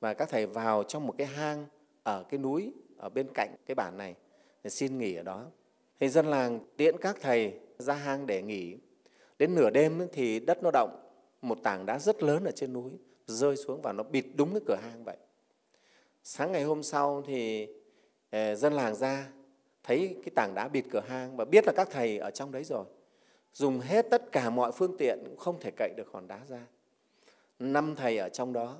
và 0.00 0.14
các 0.14 0.28
thầy 0.28 0.46
vào 0.46 0.82
trong 0.82 1.06
một 1.06 1.14
cái 1.18 1.26
hang 1.26 1.66
ở 2.02 2.24
cái 2.30 2.38
núi 2.38 2.72
ở 2.96 3.08
bên 3.08 3.26
cạnh 3.34 3.54
cái 3.66 3.74
bản 3.74 3.96
này 3.96 4.14
để 4.64 4.70
xin 4.70 4.98
nghỉ 4.98 5.14
ở 5.14 5.22
đó. 5.22 5.46
Thì 6.00 6.08
dân 6.08 6.26
làng 6.26 6.60
tiễn 6.76 6.98
các 6.98 7.16
thầy 7.20 7.60
ra 7.78 7.94
hang 7.94 8.26
để 8.26 8.42
nghỉ. 8.42 8.76
Đến 9.38 9.54
nửa 9.54 9.70
đêm 9.70 10.08
thì 10.12 10.40
đất 10.40 10.62
nó 10.62 10.70
động, 10.70 11.10
một 11.42 11.58
tảng 11.62 11.86
đá 11.86 11.98
rất 11.98 12.22
lớn 12.22 12.44
ở 12.44 12.50
trên 12.50 12.72
núi 12.72 12.90
rơi 13.26 13.56
xuống 13.56 13.82
và 13.82 13.92
nó 13.92 14.02
bịt 14.02 14.24
đúng 14.34 14.50
cái 14.52 14.60
cửa 14.66 14.78
hang 14.82 15.04
vậy. 15.04 15.16
Sáng 16.24 16.52
ngày 16.52 16.62
hôm 16.62 16.82
sau 16.82 17.22
thì 17.26 17.68
ờ, 18.30 18.54
dân 18.54 18.72
làng 18.72 18.94
ra, 18.94 19.28
thấy 19.82 20.16
cái 20.24 20.32
tảng 20.36 20.52
đá 20.54 20.68
bịt 20.68 20.84
cửa 20.90 21.02
hang 21.08 21.36
và 21.36 21.44
biết 21.44 21.66
là 21.66 21.72
các 21.76 21.88
thầy 21.90 22.18
ở 22.18 22.30
trong 22.30 22.52
đấy 22.52 22.64
rồi. 22.64 22.84
Dùng 23.52 23.80
hết 23.80 24.06
tất 24.10 24.32
cả 24.32 24.50
mọi 24.50 24.72
phương 24.72 24.96
tiện 24.98 25.18
cũng 25.24 25.36
không 25.36 25.60
thể 25.60 25.70
cậy 25.76 25.92
được 25.96 26.08
hòn 26.12 26.28
đá 26.28 26.40
ra 26.48 26.66
năm 27.58 27.94
thầy 27.96 28.18
ở 28.18 28.28
trong 28.28 28.52
đó 28.52 28.76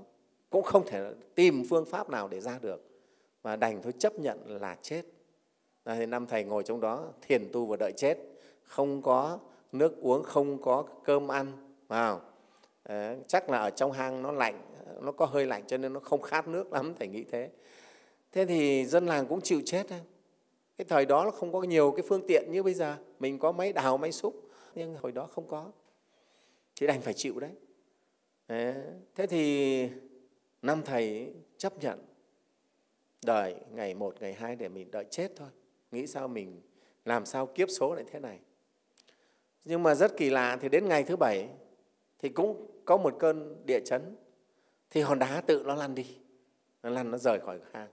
cũng 0.51 0.63
không 0.63 0.87
thể 0.87 1.13
tìm 1.35 1.65
phương 1.71 1.85
pháp 1.85 2.11
nào 2.11 2.29
để 2.29 2.41
ra 2.41 2.59
được 2.63 2.85
và 3.43 3.57
đành 3.57 3.83
thôi 3.83 3.93
chấp 3.99 4.19
nhận 4.19 4.61
là 4.61 4.77
chết. 4.83 5.03
Thì 5.85 6.07
năm 6.07 6.27
thầy 6.27 6.45
ngồi 6.45 6.63
trong 6.63 6.81
đó, 6.81 7.05
thiền 7.23 7.49
tu 7.53 7.67
và 7.67 7.77
đợi 7.77 7.93
chết. 7.97 8.19
Không 8.63 9.03
có 9.03 9.39
nước 9.73 10.01
uống, 10.01 10.23
không 10.23 10.63
có 10.63 10.85
cơm 11.05 11.29
ăn 11.29 11.47
vào 11.89 12.21
chắc 13.27 13.51
là 13.51 13.59
ở 13.59 13.71
trong 13.71 13.93
hang 13.93 14.23
nó 14.23 14.33
lạnh, 14.33 14.61
nó 15.01 15.13
có 15.13 15.27
hơi 15.27 15.47
lạnh 15.47 15.65
cho 15.67 15.79
nên 15.79 15.93
nó 15.93 16.01
không 16.01 16.23
khát 16.23 16.49
nước 16.49 16.73
lắm, 16.73 16.95
thầy 16.99 17.09
nghĩ 17.09 17.25
thế. 17.25 17.51
Thế 18.33 18.47
thì 18.47 18.87
dân 18.87 19.07
làng 19.07 19.27
cũng 19.27 19.41
chịu 19.41 19.61
chết 19.65 19.87
cái 20.79 20.85
thời 20.89 21.07
đó 21.07 21.25
nó 21.25 21.31
không 21.31 21.53
có 21.53 21.63
nhiều 21.63 21.93
cái 21.97 22.05
phương 22.09 22.27
tiện 22.27 22.53
như 22.53 22.63
bây 22.63 22.75
giờ. 22.75 22.97
Mình 23.19 23.39
có 23.39 23.53
máy 23.53 23.73
đào, 23.73 23.99
máy 23.99 24.13
xúc, 24.13 24.35
nhưng 24.75 24.95
hồi 24.95 25.13
đó 25.13 25.27
không 25.27 25.49
có. 25.49 25.71
Thì 26.81 26.87
đành 26.87 27.01
phải 27.01 27.15
chịu 27.15 27.41
đấy 27.41 27.51
thế 28.49 29.27
thì 29.29 29.89
năm 30.63 30.83
thầy 30.85 31.33
chấp 31.57 31.79
nhận 31.79 32.05
đợi 33.25 33.55
ngày 33.71 33.95
một, 33.95 34.15
ngày 34.21 34.33
hai 34.33 34.57
để 34.57 34.69
mình 34.69 34.91
đợi 34.91 35.05
chết 35.11 35.33
thôi. 35.37 35.49
Nghĩ 35.91 36.07
sao 36.07 36.29
mình, 36.29 36.61
làm 37.05 37.27
sao 37.27 37.47
kiếp 37.47 37.71
số 37.71 37.95
lại 37.95 38.05
thế 38.11 38.21
này? 38.21 38.41
Nhưng 39.65 39.83
mà 39.83 39.95
rất 39.95 40.17
kỳ 40.17 40.31
lạ 40.31 40.59
thì 40.61 40.69
đến 40.69 40.89
ngày 40.89 41.05
thứ 41.05 41.17
bảy 41.17 41.49
thì 42.19 42.29
cũng 42.29 42.71
có 42.85 42.97
một 42.97 43.17
cơn 43.19 43.67
địa 43.67 43.81
chấn. 43.85 44.17
Thì 44.91 45.01
hòn 45.01 45.19
đá 45.19 45.41
tự 45.41 45.63
nó 45.67 45.75
lăn 45.75 45.95
đi, 45.95 46.19
nó 46.83 46.91
lăn, 46.91 47.11
nó 47.11 47.19
rời 47.19 47.41
khỏi 47.41 47.61
hang. 47.73 47.89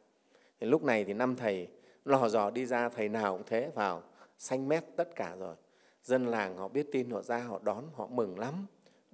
Thì 0.59 0.67
lúc 0.67 0.83
này 0.83 1.03
thì 1.03 1.13
năm 1.13 1.35
thầy 1.35 1.67
lò 2.05 2.29
dò 2.29 2.50
đi 2.50 2.65
ra, 2.65 2.89
thầy 2.89 3.09
nào 3.09 3.38
cũng 3.38 3.45
thế, 3.47 3.71
vào 3.75 4.03
xanh 4.38 4.67
mét 4.67 4.83
tất 4.95 5.15
cả 5.15 5.35
rồi. 5.39 5.55
Dân 6.03 6.25
làng 6.25 6.57
họ 6.57 6.67
biết 6.67 6.88
tin, 6.91 7.09
họ 7.09 7.21
ra, 7.21 7.38
họ 7.38 7.59
đón, 7.63 7.89
họ 7.93 8.07
mừng 8.07 8.39
lắm 8.39 8.65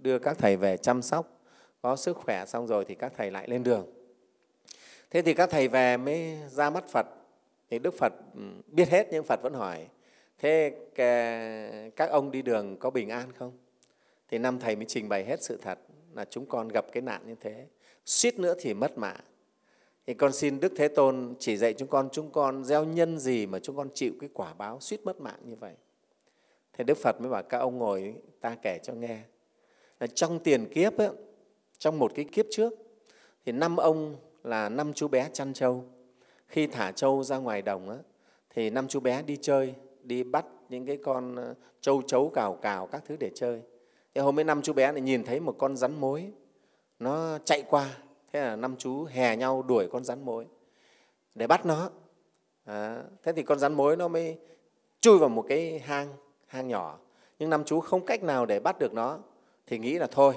đưa 0.02 0.20
các 0.20 0.38
thầy 0.38 0.58
về 0.58 0.78
chăm 0.78 1.02
sóc, 1.02 1.42
có 1.82 1.96
sức 1.96 2.18
khỏe 2.18 2.46
xong 2.46 2.68
rồi 2.68 2.86
thì 2.86 2.96
các 2.96 3.14
thầy 3.18 3.32
lại 3.32 3.48
lên 3.48 3.64
đường. 3.64 3.88
Thế 5.10 5.22
thì 5.22 5.34
các 5.34 5.50
thầy 5.50 5.68
về 5.68 5.98
mới 5.98 6.38
ra 6.48 6.70
mắt 6.70 6.90
phật, 6.90 7.06
thì 7.70 7.80
đức 7.80 7.94
phật 7.94 8.14
ừ, 8.36 8.42
biết 8.68 8.90
hết 8.90 9.08
nhưng 9.12 9.24
phật 9.24 9.40
vẫn 9.44 9.54
hỏi, 9.54 9.88
thế 10.38 10.76
các 11.96 12.10
ông 12.10 12.32
đi 12.32 12.42
đường 12.42 12.78
có 12.78 12.90
bình 12.90 13.10
an 13.10 13.32
không? 13.40 13.52
Thì 14.28 14.38
năm 14.38 14.60
thầy 14.60 14.76
mới 14.76 14.86
trình 14.86 15.10
bày 15.10 15.26
hết 15.26 15.44
sự 15.44 15.58
thật 15.62 15.80
là 16.14 16.26
chúng 16.26 16.46
con 16.46 16.68
gặp 16.68 16.86
cái 16.92 17.02
nạn 17.02 17.22
như 17.28 17.36
thế. 17.40 17.66
Suýt 18.06 18.40
nữa 18.40 18.56
thì 18.60 18.74
mất 18.74 18.98
mạng. 18.98 19.22
Thì 20.08 20.14
con 20.14 20.32
xin 20.32 20.60
đức 20.60 20.74
thế 20.78 20.88
tôn 20.88 21.36
chỉ 21.40 21.58
dạy 21.58 21.74
chúng 21.74 21.88
con 21.88 22.10
chúng 22.12 22.32
con 22.32 22.64
gieo 22.64 22.86
nhân 22.86 23.20
gì 23.20 23.46
mà 23.46 23.60
chúng 23.60 23.76
con 23.76 23.90
chịu 23.94 24.14
cái 24.20 24.30
quả 24.34 24.54
báo 24.54 24.80
suýt 24.80 25.00
mất 25.04 25.22
mạng 25.22 25.40
như 25.46 25.56
vậy. 25.56 25.74
Thế 26.74 26.84
đức 26.84 26.98
phật 26.98 27.22
mới 27.22 27.30
bảo, 27.30 27.44
các 27.44 27.58
ông 27.58 27.78
ngồi, 27.78 28.16
ta 28.42 28.56
kể 28.62 28.80
cho 28.84 28.94
nghe 28.94 29.20
là 30.02 30.08
trong 30.08 30.40
tiền 30.40 30.66
kiếp 30.74 30.98
ấy, 30.98 31.10
trong 31.78 32.00
một 32.00 32.12
cái 32.16 32.26
kiếp 32.26 32.46
trước 32.50 32.74
thì 33.46 33.52
năm 33.52 33.78
ông 33.78 34.16
là 34.44 34.70
năm 34.70 34.94
chú 34.94 35.08
bé 35.08 35.30
chăn 35.34 35.54
trâu. 35.54 35.86
Khi 36.48 36.68
thả 36.68 36.92
trâu 36.92 37.24
ra 37.24 37.38
ngoài 37.38 37.62
đồng 37.62 37.90
á, 37.90 37.98
thì 38.50 38.70
năm 38.70 38.88
chú 38.88 39.00
bé 39.00 39.22
đi 39.22 39.38
chơi 39.42 39.74
đi 40.04 40.24
bắt 40.24 40.46
những 40.70 40.86
cái 40.86 40.98
con 41.04 41.36
ờ, 41.36 41.54
trâu 41.82 42.02
chấu 42.02 42.30
cào 42.30 42.54
cào 42.62 42.88
các 42.88 43.04
thứ 43.06 43.16
để 43.20 43.32
chơi. 43.36 43.62
Thế 44.14 44.22
hôm 44.22 44.40
ấy 44.40 44.44
năm 44.44 44.62
chú 44.62 44.74
bé 44.74 44.92
lại 44.92 45.02
nhìn 45.02 45.24
thấy 45.24 45.40
một 45.40 45.56
con 45.58 45.78
rắn 45.78 46.00
mối 46.00 46.32
nó 47.00 47.38
chạy 47.46 47.64
qua 47.70 47.98
thế 48.34 48.42
là 48.42 48.56
năm 48.56 48.76
chú 48.78 49.04
hè 49.04 49.38
nhau 49.38 49.64
đuổi 49.64 49.88
con 49.92 50.04
rắn 50.04 50.26
mối 50.26 50.48
để 51.36 51.48
bắt 51.48 51.66
nó. 51.66 51.90
À, 52.66 53.04
thế 53.24 53.34
thì 53.34 53.44
con 53.44 53.60
rắn 53.60 53.74
mối 53.74 53.98
nó 53.98 54.08
mới 54.08 54.38
chui 55.02 55.18
vào 55.18 55.30
một 55.30 55.46
cái 55.48 55.80
hang 55.80 56.14
hang 56.46 56.68
nhỏ. 56.68 56.98
Nhưng 57.40 57.50
năm 57.50 57.64
chú 57.64 57.80
không 57.80 58.06
cách 58.06 58.24
nào 58.24 58.46
để 58.46 58.60
bắt 58.60 58.80
được 58.80 58.94
nó 58.94 59.20
thì 59.72 59.78
nghĩ 59.78 59.98
là 59.98 60.08
thôi 60.08 60.36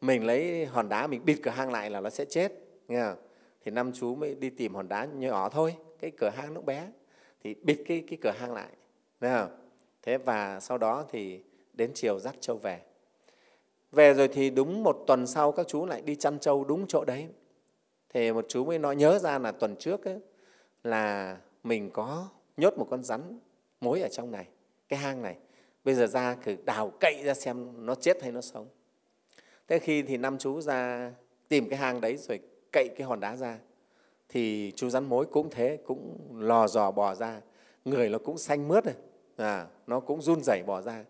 mình 0.00 0.24
lấy 0.24 0.66
hòn 0.66 0.88
đá 0.88 1.06
mình 1.06 1.24
bịt 1.24 1.38
cửa 1.42 1.50
hang 1.50 1.72
lại 1.72 1.90
là 1.90 2.00
nó 2.00 2.10
sẽ 2.10 2.24
chết 2.24 2.52
nghe 2.88 3.02
không? 3.02 3.16
thì 3.64 3.70
năm 3.70 3.92
chú 3.94 4.14
mới 4.14 4.34
đi 4.34 4.50
tìm 4.50 4.74
hòn 4.74 4.88
đá 4.88 5.04
nhỏ 5.04 5.48
thôi 5.48 5.76
cái 6.00 6.10
cửa 6.18 6.30
hang 6.36 6.54
nó 6.54 6.60
bé 6.60 6.88
thì 7.44 7.54
bịt 7.54 7.78
cái, 7.86 8.04
cái 8.08 8.18
cửa 8.22 8.32
hang 8.38 8.52
lại 8.52 8.68
nghe 9.20 9.34
không? 9.38 9.50
thế 10.02 10.18
và 10.18 10.60
sau 10.60 10.78
đó 10.78 11.04
thì 11.10 11.42
đến 11.72 11.90
chiều 11.94 12.18
dắt 12.18 12.34
châu 12.40 12.56
về 12.56 12.80
về 13.92 14.14
rồi 14.14 14.28
thì 14.28 14.50
đúng 14.50 14.82
một 14.82 15.04
tuần 15.06 15.26
sau 15.26 15.52
các 15.52 15.68
chú 15.68 15.86
lại 15.86 16.02
đi 16.02 16.14
chăn 16.14 16.38
trâu 16.38 16.64
đúng 16.64 16.86
chỗ 16.88 17.04
đấy 17.04 17.26
thì 18.14 18.32
một 18.32 18.44
chú 18.48 18.64
mới 18.64 18.78
nói 18.78 18.96
nhớ 18.96 19.18
ra 19.18 19.38
là 19.38 19.52
tuần 19.52 19.76
trước 19.76 20.04
ấy, 20.04 20.18
là 20.84 21.36
mình 21.64 21.90
có 21.90 22.28
nhốt 22.56 22.78
một 22.78 22.86
con 22.90 23.02
rắn 23.02 23.38
mối 23.80 24.00
ở 24.00 24.08
trong 24.08 24.30
này 24.30 24.46
cái 24.88 24.98
hang 24.98 25.22
này 25.22 25.36
bây 25.84 25.94
giờ 25.94 26.06
ra 26.06 26.36
cứ 26.44 26.56
đào 26.64 26.92
cậy 27.00 27.22
ra 27.24 27.34
xem 27.34 27.86
nó 27.86 27.94
chết 27.94 28.22
hay 28.22 28.32
nó 28.32 28.40
sống. 28.40 28.68
Thế 29.68 29.78
khi 29.78 30.02
thì 30.02 30.16
năm 30.16 30.38
chú 30.38 30.60
ra 30.60 31.12
tìm 31.48 31.68
cái 31.68 31.78
hang 31.78 32.00
đấy 32.00 32.16
rồi 32.16 32.40
cậy 32.72 32.88
cái 32.96 33.06
hòn 33.06 33.20
đá 33.20 33.36
ra 33.36 33.58
thì 34.28 34.72
chú 34.76 34.90
rắn 34.90 35.04
mối 35.04 35.26
cũng 35.26 35.50
thế 35.50 35.78
cũng 35.86 36.18
lò 36.38 36.66
dò 36.66 36.90
bò 36.90 37.14
ra. 37.14 37.40
Người 37.84 38.08
nó 38.08 38.18
cũng 38.18 38.38
xanh 38.38 38.68
mướt 38.68 38.84
rồi 38.84 38.94
à, 39.36 39.66
nó 39.86 40.00
cũng 40.00 40.22
run 40.22 40.42
rẩy 40.42 40.62
bò 40.66 40.80
ra. 40.80 41.04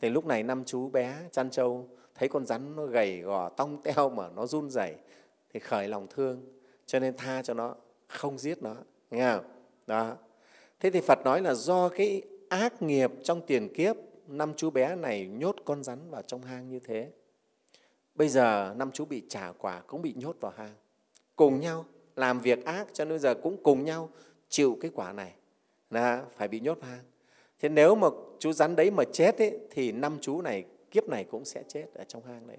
Thì 0.00 0.10
lúc 0.10 0.26
này 0.26 0.42
năm 0.42 0.64
chú 0.64 0.88
bé 0.88 1.16
chăn 1.30 1.50
trâu 1.50 1.88
thấy 2.14 2.28
con 2.28 2.46
rắn 2.46 2.76
nó 2.76 2.86
gầy 2.86 3.20
gò 3.20 3.48
tong 3.48 3.82
teo 3.82 4.10
mà 4.10 4.28
nó 4.36 4.46
run 4.46 4.70
rẩy 4.70 4.94
thì 5.52 5.60
khởi 5.60 5.88
lòng 5.88 6.06
thương 6.10 6.42
cho 6.86 6.98
nên 6.98 7.16
tha 7.16 7.42
cho 7.42 7.54
nó 7.54 7.74
không 8.08 8.38
giết 8.38 8.62
nó 8.62 8.76
nghe 9.10 9.32
không? 9.32 9.44
Đó. 9.86 10.16
Thế 10.80 10.90
thì 10.90 11.00
phật 11.00 11.18
nói 11.24 11.40
là 11.40 11.54
do 11.54 11.88
cái 11.88 12.22
ác 12.48 12.82
nghiệp 12.82 13.10
trong 13.22 13.40
tiền 13.46 13.74
kiếp 13.74 13.96
năm 14.26 14.52
chú 14.56 14.70
bé 14.70 14.96
này 14.96 15.26
nhốt 15.26 15.56
con 15.64 15.82
rắn 15.82 16.10
vào 16.10 16.22
trong 16.22 16.42
hang 16.42 16.68
như 16.68 16.78
thế. 16.78 17.10
Bây 18.14 18.28
giờ 18.28 18.74
năm 18.76 18.90
chú 18.92 19.04
bị 19.04 19.22
trả 19.28 19.52
quả 19.52 19.80
cũng 19.86 20.02
bị 20.02 20.14
nhốt 20.16 20.36
vào 20.40 20.52
hang. 20.56 20.74
Cùng 21.36 21.60
nhau 21.60 21.84
làm 22.16 22.40
việc 22.40 22.64
ác 22.64 22.86
cho 22.92 23.04
nên 23.04 23.18
giờ 23.18 23.34
cũng 23.34 23.62
cùng 23.62 23.84
nhau 23.84 24.08
chịu 24.48 24.78
cái 24.80 24.90
quả 24.94 25.12
này. 25.12 25.34
Là 25.90 26.24
phải 26.36 26.48
bị 26.48 26.60
nhốt 26.60 26.78
vào 26.80 26.90
hang. 26.90 27.04
Thế 27.60 27.68
nếu 27.68 27.94
mà 27.94 28.08
chú 28.38 28.52
rắn 28.52 28.76
đấy 28.76 28.90
mà 28.90 29.04
chết 29.12 29.38
ấy, 29.38 29.58
thì 29.70 29.92
năm 29.92 30.18
chú 30.20 30.42
này 30.42 30.64
kiếp 30.90 31.08
này 31.08 31.24
cũng 31.24 31.44
sẽ 31.44 31.62
chết 31.68 31.86
ở 31.94 32.04
trong 32.04 32.24
hang 32.24 32.46
đấy. 32.46 32.58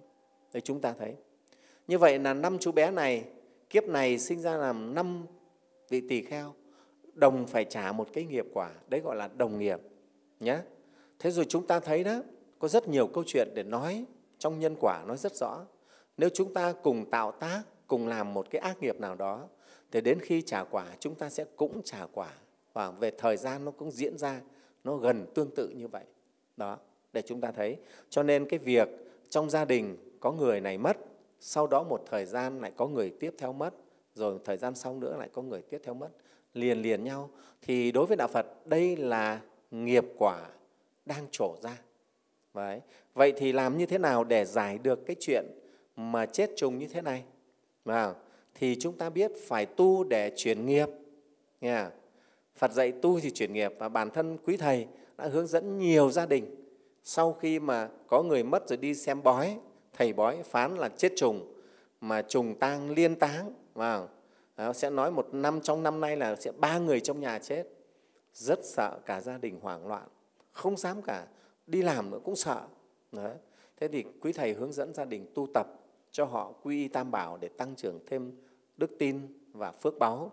Đấy 0.53 0.62
chúng 0.62 0.82
ta 0.82 0.93
thấy. 1.00 1.15
Như 1.88 1.98
vậy 1.98 2.20
là 2.20 2.34
năm 2.34 2.58
chú 2.60 2.72
bé 2.72 2.91
này 2.91 3.25
kiếp 3.70 3.84
này 3.84 4.20
sinh 4.20 4.39
ra 4.39 4.58
làm 4.58 4.96
năm 4.96 5.25
vị 5.89 6.01
tỳ 6.10 6.22
kheo 6.22 6.53
đồng 7.13 7.48
phải 7.48 7.65
trả 7.65 7.91
một 7.91 8.08
cái 8.13 8.24
nghiệp 8.24 8.46
quả. 8.53 8.72
Đấy 8.88 9.01
gọi 9.01 9.15
là 9.15 9.29
đồng 9.38 9.60
nghiệp 9.60 9.79
nhé 10.39 10.60
thế 11.20 11.32
rồi 11.32 11.46
chúng 11.50 11.67
ta 11.67 11.79
thấy 11.79 12.03
đó, 12.03 12.22
có 12.60 12.67
rất 12.67 12.88
nhiều 12.88 13.08
câu 13.08 13.24
chuyện 13.27 13.48
để 13.55 13.63
nói 13.63 14.05
trong 14.39 14.60
nhân 14.60 14.75
quả 14.79 15.03
nói 15.08 15.17
rất 15.17 15.36
rõ. 15.36 15.65
Nếu 16.17 16.29
chúng 16.29 16.53
ta 16.53 16.74
cùng 16.84 17.05
tạo 17.10 17.32
tác, 17.32 17.62
cùng 17.88 18.08
làm 18.08 18.34
một 18.34 18.48
cái 18.50 18.62
ác 18.62 18.82
nghiệp 18.82 19.00
nào 19.00 19.15
đó, 19.15 19.48
thì 19.91 20.01
đến 20.01 20.20
khi 20.22 20.41
trả 20.41 20.63
quả, 20.63 20.86
chúng 21.00 21.15
ta 21.15 21.29
sẽ 21.29 21.46
cũng 21.55 21.82
trả 21.84 22.05
quả. 22.13 22.29
Và 22.74 22.91
về 22.91 23.12
thời 23.17 23.38
gian 23.38 23.65
nó 23.65 23.72
cũng 23.72 23.91
diễn 23.91 24.17
ra, 24.17 24.41
nó 24.84 24.96
gần 24.96 25.25
tương 25.34 25.51
tự 25.55 25.70
như 25.70 25.88
vậy. 25.88 26.03
Đó, 26.58 26.77
để 27.13 27.22
chúng 27.22 27.41
ta 27.41 27.51
thấy. 27.51 27.77
Cho 28.10 28.24
nên 28.24 28.50
cái 28.50 28.60
việc 28.60 28.89
trong 29.29 29.50
gia 29.50 29.65
đình 29.65 29.98
có 30.20 30.32
người 30.32 30.62
này 30.62 30.77
mất, 30.77 30.98
sau 31.39 31.67
đó 31.67 31.84
một 31.84 32.03
thời 32.10 32.25
gian 32.25 32.62
lại 32.62 32.72
có 32.77 32.88
người 32.88 33.13
tiếp 33.20 33.34
theo 33.38 33.53
mất, 33.53 33.74
rồi 34.15 34.39
thời 34.46 34.58
gian 34.58 34.75
sau 34.75 34.96
nữa 34.96 35.15
lại 35.20 35.29
có 35.34 35.41
người 35.41 35.62
tiếp 35.62 35.82
theo 35.84 35.93
mất, 35.93 36.10
liền 36.53 36.82
liền 36.82 37.03
nhau, 37.03 37.29
thì 37.62 37.91
đối 37.91 38.05
với 38.05 38.17
đạo 38.17 38.27
phật, 38.27 38.46
đây 38.65 38.98
là 38.98 39.41
nghiệp 39.72 40.05
quả 40.17 40.50
đang 41.05 41.27
trổ 41.31 41.55
ra. 41.62 41.77
Đấy. 42.53 42.81
vậy 43.13 43.33
thì 43.38 43.51
làm 43.51 43.77
như 43.77 43.86
thế 43.86 43.98
nào 43.98 44.24
để 44.24 44.45
giải 44.45 44.77
được 44.77 45.05
cái 45.05 45.15
chuyện 45.19 45.45
mà 45.95 46.25
chết 46.25 46.50
trùng 46.55 46.77
như 46.77 46.88
thế 46.88 47.01
này? 47.01 47.24
Vào 47.86 48.15
thì 48.55 48.77
chúng 48.79 48.98
ta 48.98 49.10
biết 49.10 49.31
phải 49.48 49.65
tu 49.65 50.03
để 50.03 50.31
chuyển 50.36 50.65
nghiệp. 50.65 50.89
Nghe 51.62 51.74
à? 51.74 51.91
phật 52.55 52.72
dạy 52.72 52.91
tu 52.91 53.19
thì 53.19 53.31
chuyển 53.31 53.53
nghiệp 53.53 53.74
và 53.79 53.89
bản 53.89 54.10
thân 54.10 54.38
quý 54.45 54.57
thầy 54.57 54.88
đã 55.17 55.27
hướng 55.27 55.48
dẫn 55.48 55.77
nhiều 55.77 56.12
gia 56.12 56.25
đình. 56.25 56.55
Sau 57.03 57.33
khi 57.33 57.60
mà 57.60 57.89
có 58.07 58.24
người 58.24 58.43
mất 58.43 58.67
rồi 58.67 58.77
đi 58.77 58.95
xem 58.95 59.24
bói 59.24 59.57
thầy 59.93 60.13
bói 60.13 60.43
phán 60.43 60.75
là 60.75 60.89
chết 60.89 61.12
trùng 61.15 61.53
mà 62.01 62.22
trùng 62.22 62.55
tang 62.60 62.89
liên 62.89 63.15
táng. 63.15 63.53
Vào. 63.74 64.10
Đó, 64.57 64.74
sẽ 64.74 64.89
nói 64.89 65.12
một 65.12 65.27
năm 65.31 65.62
trong 65.62 65.83
năm 65.83 66.00
nay 66.00 66.17
là 66.17 66.36
sẽ 66.36 66.51
ba 66.51 66.77
người 66.77 67.00
trong 67.00 67.19
nhà 67.19 67.39
chết. 67.39 67.63
Rất 68.33 68.60
sợ 68.63 69.00
cả 69.05 69.22
gia 69.22 69.38
đình 69.38 69.60
hoảng 69.62 69.88
loạn 69.88 70.07
không 70.53 70.77
dám 70.77 71.01
cả. 71.01 71.27
Đi 71.67 71.81
làm 71.81 72.12
nữa 72.12 72.19
cũng 72.24 72.36
sợ. 72.36 72.62
Đấy. 73.12 73.36
thế 73.77 73.88
thì 73.88 74.03
quý 74.22 74.33
thầy 74.33 74.53
hướng 74.53 74.74
dẫn 74.74 74.93
gia 74.93 75.05
đình 75.05 75.25
tu 75.33 75.48
tập 75.53 75.67
cho 76.12 76.25
họ 76.25 76.53
quy 76.63 76.77
y 76.77 76.88
tam 76.88 77.12
bảo 77.12 77.38
để 77.38 77.48
tăng 77.48 77.75
trưởng 77.75 78.00
thêm 78.07 78.31
đức 78.77 78.91
tin 79.00 79.22
và 79.51 79.72
phước 79.72 80.00
báo. 80.00 80.31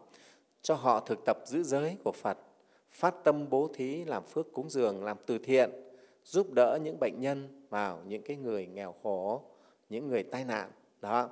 Cho 0.62 0.74
họ 0.74 1.00
thực 1.00 1.18
tập 1.26 1.38
giữ 1.46 1.62
giới 1.62 1.96
của 2.04 2.12
phật, 2.12 2.38
phát 2.90 3.14
tâm 3.24 3.50
bố 3.50 3.68
thí, 3.74 4.04
làm 4.04 4.26
phước 4.26 4.52
cúng 4.52 4.70
dường, 4.70 5.04
làm 5.04 5.16
từ 5.26 5.38
thiện, 5.38 5.70
giúp 6.24 6.52
đỡ 6.52 6.78
những 6.82 7.00
bệnh 7.00 7.20
nhân 7.20 7.66
vào 7.70 8.02
những 8.06 8.22
cái 8.22 8.36
người 8.36 8.66
nghèo 8.66 8.94
khổ, 9.02 9.42
những 9.88 10.08
người 10.08 10.22
tai 10.22 10.44
nạn. 10.44 10.70
Đó. 11.00 11.28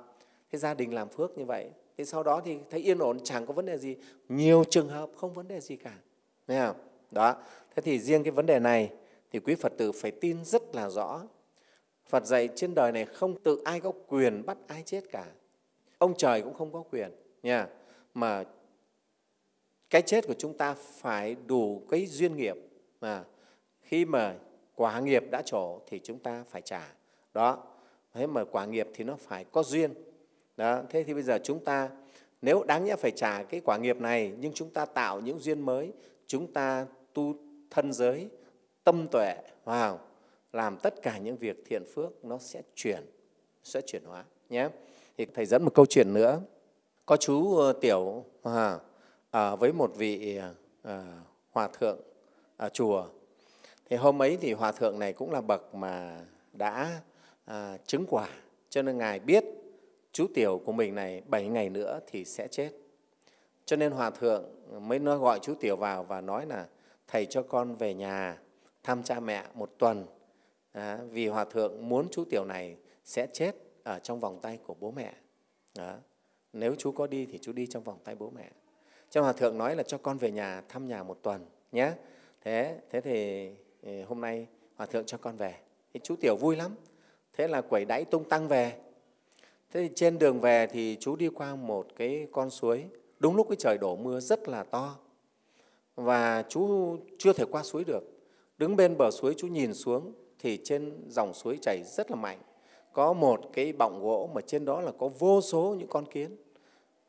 Thế 0.51 0.59
gia 0.59 0.73
đình 0.73 0.93
làm 0.93 1.09
phước 1.09 1.37
như 1.37 1.45
vậy, 1.45 1.69
thế 1.97 2.05
sau 2.05 2.23
đó 2.23 2.41
thì 2.45 2.57
thấy 2.69 2.79
yên 2.79 2.99
ổn, 2.99 3.17
chẳng 3.23 3.45
có 3.45 3.53
vấn 3.53 3.65
đề 3.65 3.77
gì. 3.77 3.97
Nhiều 4.29 4.63
trường 4.69 4.87
hợp 4.87 5.09
không 5.15 5.33
vấn 5.33 5.47
đề 5.47 5.59
gì 5.59 5.75
cả. 5.75 5.97
Nghe 6.47 6.67
không? 6.67 6.75
đó 7.11 7.35
thế 7.75 7.81
thì 7.81 7.99
riêng 7.99 8.23
cái 8.23 8.31
vấn 8.31 8.45
đề 8.45 8.59
này 8.59 8.91
thì 9.31 9.39
quý 9.39 9.55
phật 9.55 9.73
tử 9.77 9.91
phải 9.91 10.11
tin 10.11 10.45
rất 10.45 10.75
là 10.75 10.89
rõ. 10.89 11.21
Phật 12.05 12.25
dạy 12.25 12.49
trên 12.55 12.75
đời 12.75 12.91
này 12.91 13.05
không 13.05 13.43
tự 13.43 13.61
ai 13.65 13.79
có 13.79 13.91
quyền 14.07 14.45
bắt 14.45 14.57
ai 14.67 14.83
chết 14.85 15.03
cả. 15.11 15.25
Ông 15.97 16.13
trời 16.17 16.41
cũng 16.41 16.53
không 16.53 16.73
có 16.73 16.83
quyền, 16.91 17.11
nha. 17.43 17.67
Mà 18.13 18.43
cái 19.89 20.01
chết 20.01 20.27
của 20.27 20.33
chúng 20.37 20.57
ta 20.57 20.73
phải 20.73 21.35
đủ 21.47 21.81
cái 21.89 22.05
duyên 22.05 22.35
nghiệp 22.35 22.55
mà 23.01 23.23
khi 23.81 24.05
mà 24.05 24.35
quả 24.75 24.99
nghiệp 24.99 25.23
đã 25.31 25.41
trổ 25.45 25.79
thì 25.87 25.99
chúng 26.03 26.19
ta 26.19 26.43
phải 26.49 26.61
trả. 26.61 26.93
Đó, 27.33 27.63
thế 28.13 28.27
mà 28.27 28.43
quả 28.43 28.65
nghiệp 28.65 28.87
thì 28.93 29.03
nó 29.03 29.15
phải 29.15 29.45
có 29.51 29.63
duyên. 29.63 29.93
Đó, 30.57 30.81
thế 30.89 31.03
thì 31.03 31.13
bây 31.13 31.23
giờ 31.23 31.39
chúng 31.43 31.63
ta, 31.65 31.89
nếu 32.41 32.63
đáng 32.63 32.85
nhẽ 32.85 32.95
phải 32.95 33.11
trả 33.11 33.43
cái 33.43 33.61
quả 33.65 33.77
nghiệp 33.77 33.97
này 33.97 34.33
nhưng 34.39 34.53
chúng 34.53 34.69
ta 34.69 34.85
tạo 34.85 35.19
những 35.19 35.39
duyên 35.39 35.61
mới, 35.61 35.91
chúng 36.27 36.53
ta 36.53 36.85
tu 37.13 37.35
thân 37.69 37.93
giới 37.93 38.29
tâm 38.83 39.07
tuệ 39.11 39.35
vào 39.63 39.95
wow, 39.95 39.97
làm 40.53 40.77
tất 40.77 41.01
cả 41.01 41.17
những 41.17 41.37
việc 41.37 41.63
thiện 41.65 41.83
phước 41.85 42.25
nó 42.25 42.37
sẽ 42.37 42.61
chuyển 42.75 43.05
sẽ 43.63 43.81
chuyển 43.81 44.03
hóa 44.03 44.23
nhé. 44.49 44.69
Thì 45.17 45.25
thầy 45.25 45.45
dẫn 45.45 45.63
một 45.63 45.73
câu 45.73 45.85
chuyện 45.85 46.13
nữa. 46.13 46.41
Có 47.05 47.17
chú 47.17 47.57
ờ, 47.57 47.73
tiểu 47.73 48.25
à, 48.43 48.79
à, 49.31 49.55
với 49.55 49.73
một 49.73 49.91
vị 49.95 50.39
à, 50.83 51.03
hòa 51.51 51.67
thượng 51.67 51.99
ở 52.57 52.69
chùa. 52.69 53.07
Thì 53.89 53.95
hôm 53.95 54.21
ấy 54.21 54.37
thì 54.41 54.53
hòa 54.53 54.71
thượng 54.71 54.99
này 54.99 55.13
cũng 55.13 55.31
là 55.31 55.41
bậc 55.41 55.75
mà 55.75 56.21
đã 56.53 57.01
à, 57.45 57.77
chứng 57.85 58.05
quả. 58.09 58.29
Cho 58.69 58.81
nên 58.81 58.97
ngài 58.97 59.19
biết 59.19 59.43
chú 60.11 60.27
tiểu 60.33 60.61
của 60.65 60.71
mình 60.71 60.95
này 60.95 61.21
bảy 61.27 61.47
ngày 61.47 61.69
nữa 61.69 61.99
thì 62.07 62.25
sẽ 62.25 62.47
chết. 62.47 62.71
Cho 63.65 63.75
nên 63.75 63.91
hòa 63.91 64.09
thượng 64.09 64.43
mới 64.87 64.99
nói 64.99 65.17
gọi 65.17 65.39
chú 65.39 65.55
tiểu 65.59 65.75
vào 65.75 66.03
và 66.03 66.21
nói 66.21 66.45
là 66.45 66.67
thầy 67.11 67.25
cho 67.25 67.43
con 67.43 67.75
về 67.75 67.93
nhà 67.93 68.37
thăm 68.83 69.03
cha 69.03 69.19
mẹ 69.19 69.43
một 69.53 69.71
tuần. 69.77 70.05
À, 70.71 70.99
vì 71.11 71.27
hòa 71.27 71.45
thượng 71.45 71.89
muốn 71.89 72.07
chú 72.11 72.23
tiểu 72.29 72.45
này 72.45 72.75
sẽ 73.03 73.27
chết 73.33 73.55
ở 73.83 73.99
trong 73.99 74.19
vòng 74.19 74.39
tay 74.41 74.59
của 74.65 74.75
bố 74.79 74.91
mẹ. 74.91 75.13
Đó. 75.77 75.95
nếu 76.53 76.75
chú 76.77 76.91
có 76.91 77.07
đi 77.07 77.25
thì 77.25 77.37
chú 77.37 77.51
đi 77.51 77.67
trong 77.67 77.83
vòng 77.83 77.97
tay 78.03 78.15
bố 78.15 78.31
mẹ. 78.35 78.49
Cho 79.09 79.21
hòa 79.21 79.33
thượng 79.33 79.57
nói 79.57 79.75
là 79.75 79.83
cho 79.83 79.97
con 79.97 80.17
về 80.17 80.31
nhà 80.31 80.63
thăm 80.69 80.87
nhà 80.87 81.03
một 81.03 81.19
tuần 81.21 81.45
nhé. 81.71 81.91
Thế 82.41 82.79
thế 82.89 83.01
thì 83.01 83.49
ừ, 83.81 84.03
hôm 84.03 84.21
nay 84.21 84.47
hòa 84.75 84.85
thượng 84.85 85.05
cho 85.05 85.17
con 85.17 85.37
về. 85.37 85.55
Thì 85.93 85.99
chú 86.03 86.15
tiểu 86.15 86.35
vui 86.35 86.55
lắm. 86.55 86.75
Thế 87.33 87.47
là 87.47 87.61
quẩy 87.61 87.85
đáy 87.85 88.05
tung 88.05 88.29
tăng 88.29 88.47
về. 88.47 88.73
Thế 89.71 89.87
thì 89.87 89.89
trên 89.95 90.19
đường 90.19 90.41
về 90.41 90.67
thì 90.67 90.97
chú 90.99 91.15
đi 91.15 91.29
qua 91.29 91.55
một 91.55 91.87
cái 91.95 92.27
con 92.31 92.49
suối. 92.49 92.85
Đúng 93.19 93.35
lúc 93.35 93.47
cái 93.49 93.55
trời 93.59 93.77
đổ 93.77 93.95
mưa 93.95 94.19
rất 94.19 94.47
là 94.47 94.63
to 94.63 94.95
và 95.99 96.43
chú 96.49 96.95
chưa 97.17 97.33
thể 97.33 97.45
qua 97.45 97.63
suối 97.63 97.83
được. 97.83 98.03
Đứng 98.57 98.75
bên 98.75 98.97
bờ 98.97 99.11
suối 99.11 99.33
chú 99.37 99.47
nhìn 99.47 99.73
xuống 99.73 100.13
thì 100.39 100.59
trên 100.63 101.03
dòng 101.09 101.33
suối 101.33 101.57
chảy 101.61 101.83
rất 101.83 102.11
là 102.11 102.15
mạnh. 102.15 102.39
Có 102.93 103.13
một 103.13 103.41
cái 103.53 103.73
bọng 103.73 103.99
gỗ 104.01 104.29
mà 104.33 104.41
trên 104.41 104.65
đó 104.65 104.81
là 104.81 104.91
có 104.99 105.07
vô 105.07 105.41
số 105.41 105.75
những 105.79 105.87
con 105.87 106.05
kiến. 106.05 106.35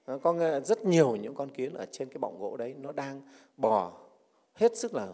Ờ, 0.04 0.18
có 0.18 0.60
rất 0.64 0.84
nhiều 0.84 1.16
những 1.16 1.34
con 1.34 1.50
kiến 1.50 1.74
ở 1.74 1.86
trên 1.90 2.08
cái 2.08 2.18
bọng 2.18 2.38
gỗ 2.40 2.56
đấy. 2.56 2.74
Nó 2.78 2.92
đang 2.92 3.22
bò 3.56 3.92
hết 4.54 4.76
sức 4.76 4.94
là 4.94 5.08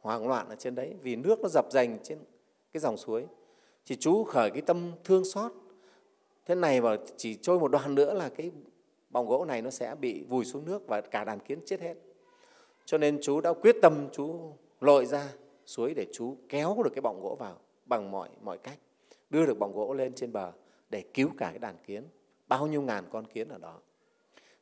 hoảng 0.00 0.28
loạn 0.28 0.48
ở 0.48 0.56
trên 0.56 0.74
đấy 0.74 0.94
vì 1.02 1.16
nước 1.16 1.40
nó 1.40 1.48
dập 1.48 1.66
dành 1.70 1.98
trên 2.02 2.18
cái 2.72 2.80
dòng 2.80 2.96
suối. 2.96 3.26
Thì 3.86 3.96
chú 3.96 4.24
khởi 4.24 4.50
cái 4.50 4.62
tâm 4.62 4.92
thương 5.04 5.24
xót. 5.24 5.52
Thế 6.46 6.54
này 6.54 6.80
mà 6.80 6.96
chỉ 7.16 7.34
trôi 7.34 7.60
một 7.60 7.68
đoạn 7.68 7.94
nữa 7.94 8.14
là 8.14 8.28
cái 8.28 8.50
bọng 9.10 9.28
gỗ 9.28 9.44
này 9.44 9.62
nó 9.62 9.70
sẽ 9.70 9.94
bị 10.00 10.24
vùi 10.28 10.44
xuống 10.44 10.64
nước 10.64 10.86
và 10.86 11.00
cả 11.00 11.24
đàn 11.24 11.40
kiến 11.40 11.58
chết 11.66 11.80
hết 11.80 11.94
cho 12.90 12.98
nên 12.98 13.18
chú 13.22 13.40
đã 13.40 13.52
quyết 13.52 13.76
tâm 13.82 14.08
chú 14.12 14.52
lội 14.80 15.06
ra 15.06 15.28
suối 15.66 15.94
để 15.94 16.06
chú 16.12 16.36
kéo 16.48 16.76
được 16.84 16.90
cái 16.94 17.00
bọng 17.00 17.20
gỗ 17.22 17.36
vào 17.38 17.56
bằng 17.86 18.10
mọi 18.10 18.28
mọi 18.42 18.58
cách, 18.58 18.78
đưa 19.30 19.46
được 19.46 19.58
bọng 19.58 19.72
gỗ 19.72 19.94
lên 19.94 20.12
trên 20.12 20.32
bờ 20.32 20.52
để 20.88 21.04
cứu 21.14 21.28
cả 21.38 21.46
cái 21.50 21.58
đàn 21.58 21.76
kiến. 21.86 22.04
Bao 22.48 22.66
nhiêu 22.66 22.82
ngàn 22.82 23.04
con 23.12 23.24
kiến 23.26 23.48
ở 23.48 23.58
đó. 23.58 23.78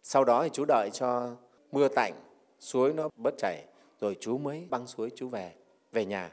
Sau 0.02 0.24
đó 0.24 0.42
thì 0.42 0.50
chú 0.52 0.64
đợi 0.64 0.90
cho 0.92 1.36
mưa 1.72 1.88
tạnh, 1.88 2.12
suối 2.60 2.92
nó 2.92 3.08
bớt 3.16 3.34
chảy, 3.38 3.64
rồi 4.00 4.16
chú 4.20 4.38
mới 4.38 4.66
băng 4.70 4.86
suối 4.86 5.10
chú 5.14 5.28
về 5.28 5.52
về 5.92 6.04
nhà. 6.04 6.32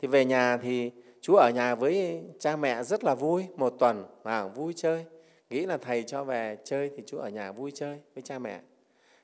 Thì 0.00 0.08
về 0.08 0.24
nhà 0.24 0.56
thì 0.56 0.90
chú 1.20 1.34
ở 1.34 1.50
nhà 1.54 1.74
với 1.74 2.22
cha 2.38 2.56
mẹ 2.56 2.82
rất 2.82 3.04
là 3.04 3.14
vui, 3.14 3.46
một 3.56 3.74
tuần 3.78 4.04
và 4.22 4.48
vui 4.48 4.72
chơi. 4.76 5.04
Nghĩ 5.50 5.66
là 5.66 5.76
thầy 5.76 6.02
cho 6.02 6.24
về 6.24 6.58
chơi 6.64 6.90
thì 6.96 7.02
chú 7.06 7.18
ở 7.18 7.28
nhà 7.28 7.52
vui 7.52 7.70
chơi 7.74 7.98
với 8.14 8.22
cha 8.22 8.38
mẹ 8.38 8.60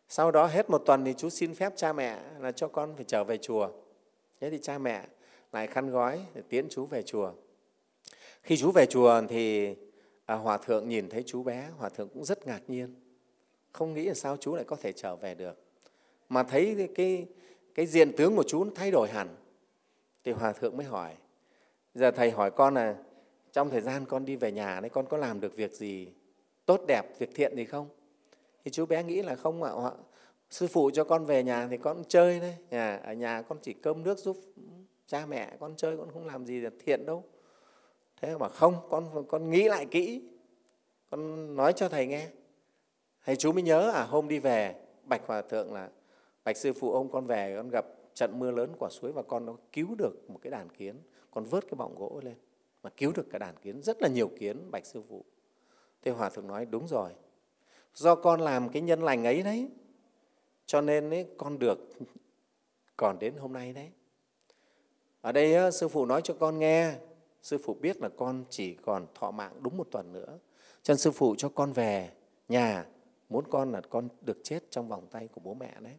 sau 0.08 0.30
đó 0.30 0.46
hết 0.46 0.70
một 0.70 0.82
tuần 0.86 1.04
thì 1.04 1.14
chú 1.14 1.30
xin 1.30 1.54
phép 1.54 1.72
cha 1.76 1.92
mẹ 1.92 2.20
là 2.38 2.52
cho 2.52 2.68
con 2.68 2.96
phải 2.96 3.04
trở 3.04 3.24
về 3.24 3.38
chùa. 3.38 3.68
Thế 4.40 4.50
thì 4.50 4.58
cha 4.62 4.78
mẹ 4.78 5.06
lại 5.52 5.66
khăn 5.66 5.90
gói 5.90 6.20
để 6.34 6.42
tiễn 6.48 6.68
chú 6.68 6.86
về 6.86 7.02
chùa. 7.02 7.32
Khi 8.42 8.56
chú 8.56 8.70
về 8.70 8.86
chùa 8.86 9.22
thì 9.28 9.74
à, 10.26 10.34
hòa 10.34 10.58
thượng 10.58 10.88
nhìn 10.88 11.08
thấy 11.08 11.22
chú 11.26 11.42
bé 11.42 11.68
hòa 11.78 11.88
thượng 11.88 12.08
cũng 12.08 12.24
rất 12.24 12.46
ngạc 12.46 12.60
nhiên. 12.68 12.94
Không 13.72 13.94
nghĩ 13.94 14.04
là 14.04 14.14
sao 14.14 14.36
chú 14.36 14.54
lại 14.54 14.64
có 14.64 14.76
thể 14.76 14.92
trở 14.92 15.16
về 15.16 15.34
được. 15.34 15.58
Mà 16.28 16.42
thấy 16.42 16.74
cái, 16.78 16.88
cái, 16.94 17.26
cái 17.74 17.86
diện 17.86 18.12
tướng 18.16 18.36
của 18.36 18.44
chú 18.46 18.64
nó 18.64 18.70
thay 18.74 18.90
đổi 18.90 19.08
hẳn. 19.08 19.36
Thì 20.24 20.32
hòa 20.32 20.52
thượng 20.52 20.76
mới 20.76 20.86
hỏi 20.86 21.14
giờ 21.96 22.10
thầy 22.10 22.30
hỏi 22.30 22.50
con 22.50 22.74
là 22.74 22.96
trong 23.52 23.70
thời 23.70 23.80
gian 23.80 24.04
con 24.06 24.24
đi 24.24 24.36
về 24.36 24.52
nhà 24.52 24.80
đấy 24.80 24.90
con 24.90 25.06
có 25.06 25.16
làm 25.16 25.40
được 25.40 25.56
việc 25.56 25.72
gì 25.72 26.08
tốt 26.66 26.80
đẹp 26.88 27.02
việc 27.18 27.30
thiện 27.34 27.56
gì 27.56 27.64
không? 27.64 27.88
Thì 28.66 28.72
chú 28.72 28.86
bé 28.86 29.02
nghĩ 29.02 29.22
là 29.22 29.34
không 29.34 29.62
ạ 29.62 29.72
sư 30.50 30.66
phụ 30.66 30.90
cho 30.94 31.04
con 31.04 31.24
về 31.24 31.44
nhà 31.44 31.66
thì 31.70 31.76
con 31.76 32.04
chơi 32.08 32.40
đấy. 32.40 32.54
Nhà, 32.70 32.96
ở 32.96 33.12
nhà 33.12 33.42
con 33.42 33.58
chỉ 33.62 33.72
cơm 33.72 34.02
nước 34.02 34.18
giúp 34.18 34.36
cha 35.06 35.26
mẹ, 35.26 35.56
con 35.60 35.74
chơi 35.76 35.96
con 35.96 36.10
không 36.12 36.26
làm 36.26 36.46
gì 36.46 36.60
là 36.60 36.70
thiện 36.84 37.06
đâu. 37.06 37.24
Thế 38.20 38.36
mà 38.36 38.48
không, 38.48 38.74
con 38.90 39.26
con 39.28 39.50
nghĩ 39.50 39.68
lại 39.68 39.86
kỹ. 39.90 40.22
Con 41.10 41.56
nói 41.56 41.72
cho 41.72 41.88
thầy 41.88 42.06
nghe. 42.06 42.28
Thầy 43.24 43.36
chú 43.36 43.52
mới 43.52 43.62
nhớ 43.62 43.90
à 43.90 44.02
hôm 44.02 44.28
đi 44.28 44.38
về, 44.38 44.74
bạch 45.04 45.22
hòa 45.26 45.42
thượng 45.42 45.72
là, 45.72 45.88
bạch 46.44 46.56
sư 46.56 46.72
phụ 46.72 46.92
ông 46.92 47.10
con 47.10 47.26
về, 47.26 47.54
con 47.56 47.68
gặp 47.68 47.86
trận 48.14 48.38
mưa 48.38 48.50
lớn 48.50 48.72
quả 48.78 48.88
suối 48.90 49.12
và 49.12 49.22
con 49.22 49.46
nó 49.46 49.56
cứu 49.72 49.94
được 49.98 50.30
một 50.30 50.38
cái 50.42 50.50
đàn 50.50 50.68
kiến. 50.68 50.96
Con 51.30 51.44
vớt 51.44 51.64
cái 51.64 51.74
bọng 51.76 51.94
gỗ 51.98 52.20
lên, 52.24 52.34
mà 52.82 52.90
cứu 52.96 53.12
được 53.16 53.26
cả 53.30 53.38
đàn 53.38 53.56
kiến, 53.56 53.82
rất 53.82 54.02
là 54.02 54.08
nhiều 54.08 54.30
kiến, 54.38 54.70
bạch 54.70 54.86
sư 54.86 55.02
phụ. 55.08 55.24
Thế 56.02 56.10
hòa 56.10 56.30
thượng 56.30 56.46
nói, 56.46 56.66
đúng 56.66 56.88
rồi 56.88 57.10
do 57.96 58.14
con 58.14 58.40
làm 58.40 58.68
cái 58.68 58.82
nhân 58.82 59.02
lành 59.02 59.24
ấy 59.24 59.42
đấy. 59.42 59.68
Cho 60.66 60.80
nên 60.80 61.10
ấy, 61.10 61.26
con 61.36 61.58
được 61.58 61.78
còn 62.96 63.18
đến 63.18 63.34
hôm 63.36 63.52
nay 63.52 63.72
đấy. 63.72 63.90
Ở 65.20 65.32
đây 65.32 65.72
sư 65.72 65.88
phụ 65.88 66.06
nói 66.06 66.20
cho 66.24 66.34
con 66.40 66.58
nghe. 66.58 66.94
Sư 67.42 67.58
phụ 67.64 67.74
biết 67.74 68.00
là 68.00 68.08
con 68.08 68.44
chỉ 68.50 68.74
còn 68.74 69.06
thọ 69.14 69.30
mạng 69.30 69.52
đúng 69.60 69.76
một 69.76 69.88
tuần 69.90 70.12
nữa. 70.12 70.38
Cho 70.82 70.92
nên 70.92 70.98
sư 70.98 71.10
phụ 71.10 71.34
cho 71.38 71.48
con 71.48 71.72
về 71.72 72.10
nhà 72.48 72.86
muốn 73.28 73.44
con 73.50 73.72
là 73.72 73.80
con 73.80 74.08
được 74.20 74.38
chết 74.42 74.60
trong 74.70 74.88
vòng 74.88 75.06
tay 75.10 75.28
của 75.28 75.40
bố 75.44 75.54
mẹ 75.54 75.74
đấy. 75.80 75.94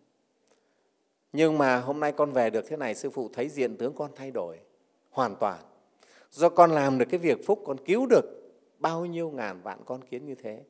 Nhưng 1.33 1.57
mà 1.57 1.79
hôm 1.79 1.99
nay 1.99 2.11
con 2.11 2.31
về 2.31 2.49
được 2.49 2.65
thế 2.67 2.77
này 2.77 2.95
sư 2.95 3.09
phụ 3.09 3.29
thấy 3.33 3.49
diện 3.49 3.77
tướng 3.77 3.93
con 3.95 4.11
thay 4.15 4.31
đổi 4.31 4.59
hoàn 5.09 5.35
toàn. 5.35 5.59
Do 6.31 6.49
con 6.49 6.71
làm 6.71 6.97
được 6.97 7.05
cái 7.09 7.19
việc 7.19 7.45
phúc 7.45 7.63
con 7.65 7.77
cứu 7.85 8.05
được 8.05 8.25
bao 8.79 9.05
nhiêu 9.05 9.29
ngàn 9.29 9.61
vạn 9.61 9.79
con 9.85 10.03
kiến 10.03 10.25
như 10.25 10.35
thế 10.35 10.63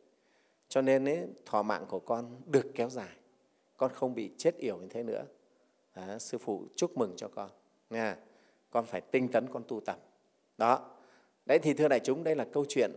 cho 0.70 0.82
nên 0.82 1.06
ấy, 1.06 1.28
thọ 1.46 1.64
mạng 1.64 1.86
của 1.90 2.00
con 2.00 2.42
được 2.46 2.66
kéo 2.76 2.90
dài. 2.90 3.16
Con 3.78 3.92
không 3.94 4.16
bị 4.16 4.32
chết 4.38 4.58
yểu 4.58 4.78
như 4.78 4.88
thế 4.90 5.04
nữa. 5.04 5.26
Đó, 5.96 6.18
sư 6.18 6.38
phụ 6.38 6.64
chúc 6.76 6.98
mừng 6.98 7.14
cho 7.18 7.28
con. 7.28 7.50
Nha 7.90 8.18
con 8.70 8.86
phải 8.86 9.02
tinh 9.02 9.28
tấn 9.28 9.48
con 9.54 9.64
tu 9.68 9.80
tập. 9.80 10.00
Đó. 10.58 10.90
Đấy 11.46 11.60
thì 11.60 11.74
thưa 11.74 11.88
đại 11.88 12.00
chúng 12.00 12.24
đây 12.24 12.36
là 12.36 12.46
câu 12.46 12.66
chuyện 12.70 12.92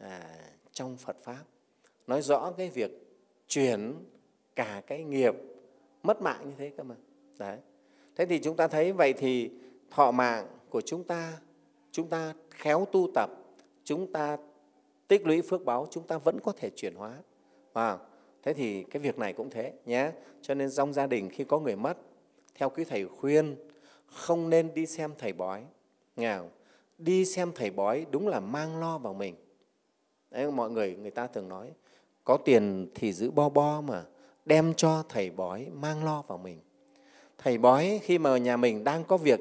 à, 0.00 0.38
trong 0.72 0.96
phật 0.96 1.16
pháp. 1.22 1.44
Nói 2.06 2.22
rõ 2.22 2.52
cái 2.56 2.70
việc 2.70 2.90
chuyển 3.48 3.94
cả 4.56 4.82
cái 4.86 5.04
nghiệp 5.04 5.34
mất 6.02 6.22
mạng 6.22 6.40
như 6.44 6.54
thế 6.58 6.72
cơ 6.76 6.82
mà. 6.82 6.94
Đấy. 7.38 7.58
Thế 8.16 8.26
thì 8.26 8.38
chúng 8.38 8.56
ta 8.56 8.68
thấy 8.68 8.92
vậy 8.92 9.12
thì 9.12 9.50
thọ 9.90 10.10
mạng 10.10 10.46
của 10.70 10.80
chúng 10.80 11.04
ta 11.04 11.38
chúng 11.92 12.08
ta 12.08 12.34
khéo 12.50 12.86
tu 12.92 13.10
tập 13.14 13.30
chúng 13.84 14.12
ta 14.12 14.36
tích 15.08 15.26
lũy 15.26 15.42
phước 15.42 15.64
báo 15.64 15.86
chúng 15.90 16.06
ta 16.06 16.18
vẫn 16.18 16.40
có 16.40 16.52
thể 16.52 16.70
chuyển 16.70 16.94
hóa. 16.94 17.14
À, 17.72 17.98
thế 18.42 18.54
thì 18.54 18.82
cái 18.82 19.02
việc 19.02 19.18
này 19.18 19.32
cũng 19.32 19.50
thế 19.50 19.72
nhé. 19.86 20.10
Cho 20.42 20.54
nên 20.54 20.70
trong 20.70 20.92
gia 20.92 21.06
đình 21.06 21.30
khi 21.30 21.44
có 21.44 21.58
người 21.58 21.76
mất 21.76 21.96
theo 22.54 22.70
quý 22.70 22.84
thầy 22.84 23.06
khuyên 23.06 23.56
không 24.06 24.50
nên 24.50 24.74
đi 24.74 24.86
xem 24.86 25.12
thầy 25.18 25.32
bói. 25.32 25.64
Nghe 26.16 26.36
không? 26.38 26.50
đi 26.98 27.24
xem 27.24 27.52
thầy 27.54 27.70
bói 27.70 28.06
đúng 28.10 28.28
là 28.28 28.40
mang 28.40 28.80
lo 28.80 28.98
vào 28.98 29.14
mình. 29.14 29.34
Đấy, 30.30 30.50
mọi 30.50 30.70
người 30.70 30.96
người 30.96 31.10
ta 31.10 31.26
thường 31.26 31.48
nói 31.48 31.72
có 32.24 32.36
tiền 32.36 32.88
thì 32.94 33.12
giữ 33.12 33.30
bo 33.30 33.48
bo 33.48 33.80
mà 33.80 34.04
đem 34.44 34.74
cho 34.74 35.02
thầy 35.08 35.30
bói 35.30 35.66
mang 35.72 36.04
lo 36.04 36.22
vào 36.22 36.38
mình. 36.38 36.60
Thầy 37.38 37.58
bói 37.58 38.00
khi 38.02 38.18
mà 38.18 38.38
nhà 38.38 38.56
mình 38.56 38.84
đang 38.84 39.04
có 39.04 39.16
việc 39.16 39.40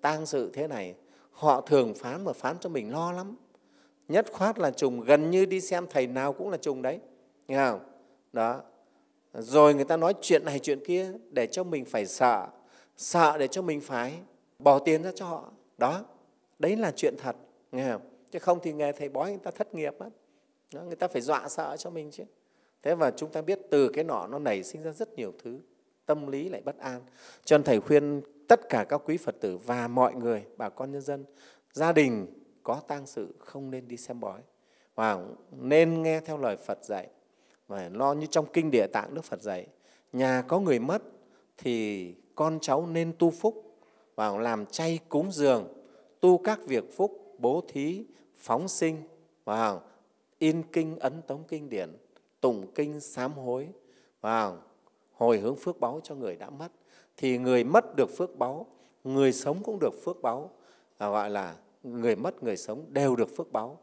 tang 0.00 0.26
sự 0.26 0.50
thế 0.54 0.66
này 0.66 0.94
họ 1.32 1.60
thường 1.60 1.94
phán 1.94 2.24
mà 2.24 2.32
phán 2.32 2.56
cho 2.60 2.68
mình 2.68 2.92
lo 2.92 3.12
lắm 3.12 3.36
nhất 4.08 4.32
khoát 4.32 4.58
là 4.58 4.70
trùng 4.70 5.00
gần 5.00 5.30
như 5.30 5.44
đi 5.44 5.60
xem 5.60 5.86
thầy 5.90 6.06
nào 6.06 6.32
cũng 6.32 6.50
là 6.50 6.56
trùng 6.56 6.82
đấy. 6.82 7.00
Nghe 7.48 7.56
không? 7.56 7.80
Đó. 8.32 8.62
Rồi 9.34 9.74
người 9.74 9.84
ta 9.84 9.96
nói 9.96 10.14
chuyện 10.20 10.44
này 10.44 10.58
chuyện 10.58 10.84
kia 10.86 11.12
để 11.30 11.46
cho 11.46 11.64
mình 11.64 11.84
phải 11.84 12.06
sợ 12.06 12.46
sợ 12.96 13.38
để 13.38 13.48
cho 13.48 13.62
mình 13.62 13.80
phải 13.80 14.14
bỏ 14.58 14.78
tiền 14.78 15.02
ra 15.02 15.10
cho 15.14 15.26
họ. 15.26 15.52
Đó. 15.78 16.04
Đấy 16.58 16.76
là 16.76 16.92
chuyện 16.96 17.14
thật. 17.18 17.36
Nghe 17.72 17.92
không? 17.92 18.02
Chứ 18.30 18.38
không 18.38 18.58
thì 18.62 18.72
nghề 18.72 18.92
thầy 18.92 19.08
bói 19.08 19.30
người 19.30 19.40
ta 19.42 19.50
thất 19.50 19.74
nghiệp 19.74 19.94
mất 19.98 20.08
đó, 20.72 20.82
người 20.82 20.96
ta 20.96 21.08
phải 21.08 21.22
dọa 21.22 21.48
sợ 21.48 21.76
cho 21.76 21.90
mình 21.90 22.10
chứ. 22.10 22.24
Thế 22.82 22.94
và 22.94 23.10
chúng 23.10 23.30
ta 23.30 23.42
biết 23.42 23.58
từ 23.70 23.88
cái 23.88 24.04
nọ 24.04 24.26
nó 24.26 24.38
nảy 24.38 24.62
sinh 24.62 24.82
ra 24.82 24.92
rất 24.92 25.14
nhiều 25.14 25.32
thứ. 25.42 25.58
Tâm 26.06 26.26
lý 26.26 26.48
lại 26.48 26.62
bất 26.64 26.78
an. 26.78 27.00
Cho 27.44 27.58
nên 27.58 27.64
thầy 27.64 27.80
khuyên 27.80 28.22
tất 28.48 28.68
cả 28.68 28.84
các 28.88 29.00
quý 29.04 29.16
phật 29.16 29.34
tử 29.40 29.56
và 29.56 29.88
mọi 29.88 30.14
người 30.14 30.44
bà 30.56 30.68
con 30.68 30.92
nhân 30.92 31.02
dân 31.02 31.24
gia 31.72 31.92
đình 31.92 32.26
có 32.68 32.80
tang 32.86 33.06
sự 33.06 33.34
không 33.38 33.70
nên 33.70 33.88
đi 33.88 33.96
xem 33.96 34.20
bói. 34.20 34.40
Và 34.94 35.18
nên 35.50 36.02
nghe 36.02 36.20
theo 36.20 36.38
lời 36.38 36.56
phật 36.56 36.78
dạy. 36.84 37.08
Và 37.68 37.90
lo 37.92 38.12
như 38.12 38.26
trong 38.26 38.46
kinh 38.52 38.70
địa 38.70 38.86
tạng 38.86 39.14
đức 39.14 39.24
phật 39.24 39.42
dạy 39.42 39.66
nhà 40.12 40.42
có 40.48 40.60
người 40.60 40.78
mất 40.78 41.02
thì 41.56 42.14
con 42.34 42.58
cháu 42.60 42.86
nên 42.86 43.12
tu 43.18 43.30
phúc 43.30 43.78
và 44.14 44.38
làm 44.38 44.66
chay 44.66 44.98
cúng 45.08 45.32
dường 45.32 45.68
tu 46.20 46.38
các 46.38 46.60
việc 46.66 46.96
phúc 46.96 47.36
bố 47.38 47.62
thí 47.68 48.04
phóng 48.36 48.68
sinh 48.68 48.96
và 49.44 49.80
in 50.38 50.62
kinh 50.72 50.98
ấn 50.98 51.22
tống 51.22 51.44
kinh 51.48 51.68
điển 51.68 51.96
tụng 52.40 52.66
kinh 52.74 53.00
sám 53.00 53.32
hối 53.32 53.68
và 54.20 54.56
hồi 55.12 55.38
hướng 55.38 55.56
phước 55.56 55.80
báu 55.80 56.00
cho 56.04 56.14
người 56.14 56.36
đã 56.36 56.50
mất. 56.50 56.68
Thì 57.16 57.38
người 57.38 57.64
mất 57.64 57.96
được 57.96 58.16
phước 58.16 58.38
báu 58.38 58.66
người 59.04 59.32
sống 59.32 59.62
cũng 59.62 59.78
được 59.78 59.94
phước 60.04 60.22
báu 60.22 60.50
à, 60.98 61.08
gọi 61.08 61.30
là 61.30 61.56
người 61.82 62.16
mất, 62.16 62.42
người 62.42 62.56
sống 62.56 62.84
đều 62.88 63.16
được 63.16 63.36
phước 63.36 63.52
báo, 63.52 63.78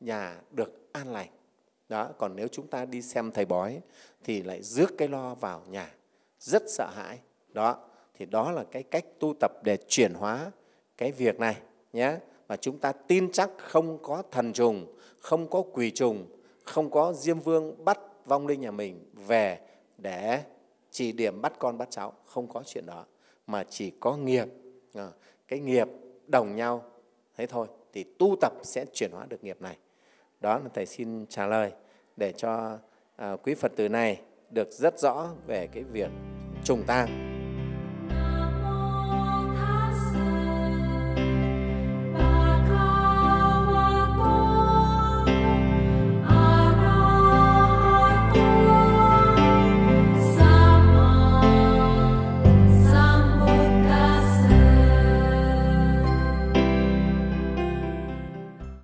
nhà 0.00 0.40
được 0.50 0.88
an 0.92 1.12
lành. 1.12 1.28
Đó, 1.88 2.10
còn 2.18 2.36
nếu 2.36 2.48
chúng 2.48 2.66
ta 2.66 2.84
đi 2.84 3.02
xem 3.02 3.30
thầy 3.30 3.44
bói 3.44 3.80
thì 4.24 4.42
lại 4.42 4.62
rước 4.62 4.94
cái 4.98 5.08
lo 5.08 5.34
vào 5.34 5.62
nhà, 5.68 5.94
rất 6.40 6.62
sợ 6.68 6.90
hãi. 6.94 7.18
Đó, 7.52 7.76
thì 8.14 8.26
đó 8.26 8.52
là 8.52 8.64
cái 8.70 8.82
cách 8.82 9.04
tu 9.18 9.34
tập 9.40 9.52
để 9.64 9.76
chuyển 9.88 10.14
hóa 10.14 10.50
cái 10.96 11.12
việc 11.12 11.40
này 11.40 11.56
nhé. 11.92 12.18
Và 12.46 12.56
chúng 12.56 12.78
ta 12.78 12.92
tin 12.92 13.32
chắc 13.32 13.50
không 13.58 13.98
có 14.02 14.22
thần 14.30 14.52
trùng, 14.52 14.96
không 15.20 15.50
có 15.50 15.62
quỷ 15.72 15.90
trùng, 15.90 16.26
không 16.64 16.90
có 16.90 17.12
diêm 17.12 17.40
vương 17.40 17.84
bắt 17.84 17.98
vong 18.26 18.46
linh 18.46 18.60
nhà 18.60 18.70
mình 18.70 19.10
về 19.26 19.58
để 19.98 20.42
chỉ 20.90 21.12
điểm 21.12 21.40
bắt 21.42 21.52
con, 21.58 21.78
bắt 21.78 21.88
cháu, 21.90 22.12
không 22.24 22.48
có 22.48 22.62
chuyện 22.66 22.86
đó. 22.86 23.04
Mà 23.46 23.64
chỉ 23.64 23.90
có 24.00 24.16
nghiệp 24.16 24.48
à, 24.94 25.10
cái 25.48 25.58
nghiệp 25.60 25.88
đồng 26.26 26.56
nhau 26.56 26.84
thế 27.40 27.46
thôi 27.46 27.66
thì 27.92 28.04
tu 28.18 28.36
tập 28.40 28.52
sẽ 28.62 28.84
chuyển 28.92 29.10
hóa 29.12 29.26
được 29.28 29.44
nghiệp 29.44 29.56
này. 29.60 29.76
Đó 30.40 30.58
là 30.58 30.68
thầy 30.74 30.86
xin 30.86 31.26
trả 31.26 31.46
lời 31.46 31.72
để 32.16 32.32
cho 32.32 32.78
à, 33.16 33.36
quý 33.42 33.54
phật 33.54 33.72
tử 33.76 33.88
này 33.88 34.20
được 34.50 34.72
rất 34.72 34.98
rõ 34.98 35.28
về 35.46 35.66
cái 35.66 35.82
việc 35.82 36.10
trùng 36.64 36.82
tang. 36.86 37.29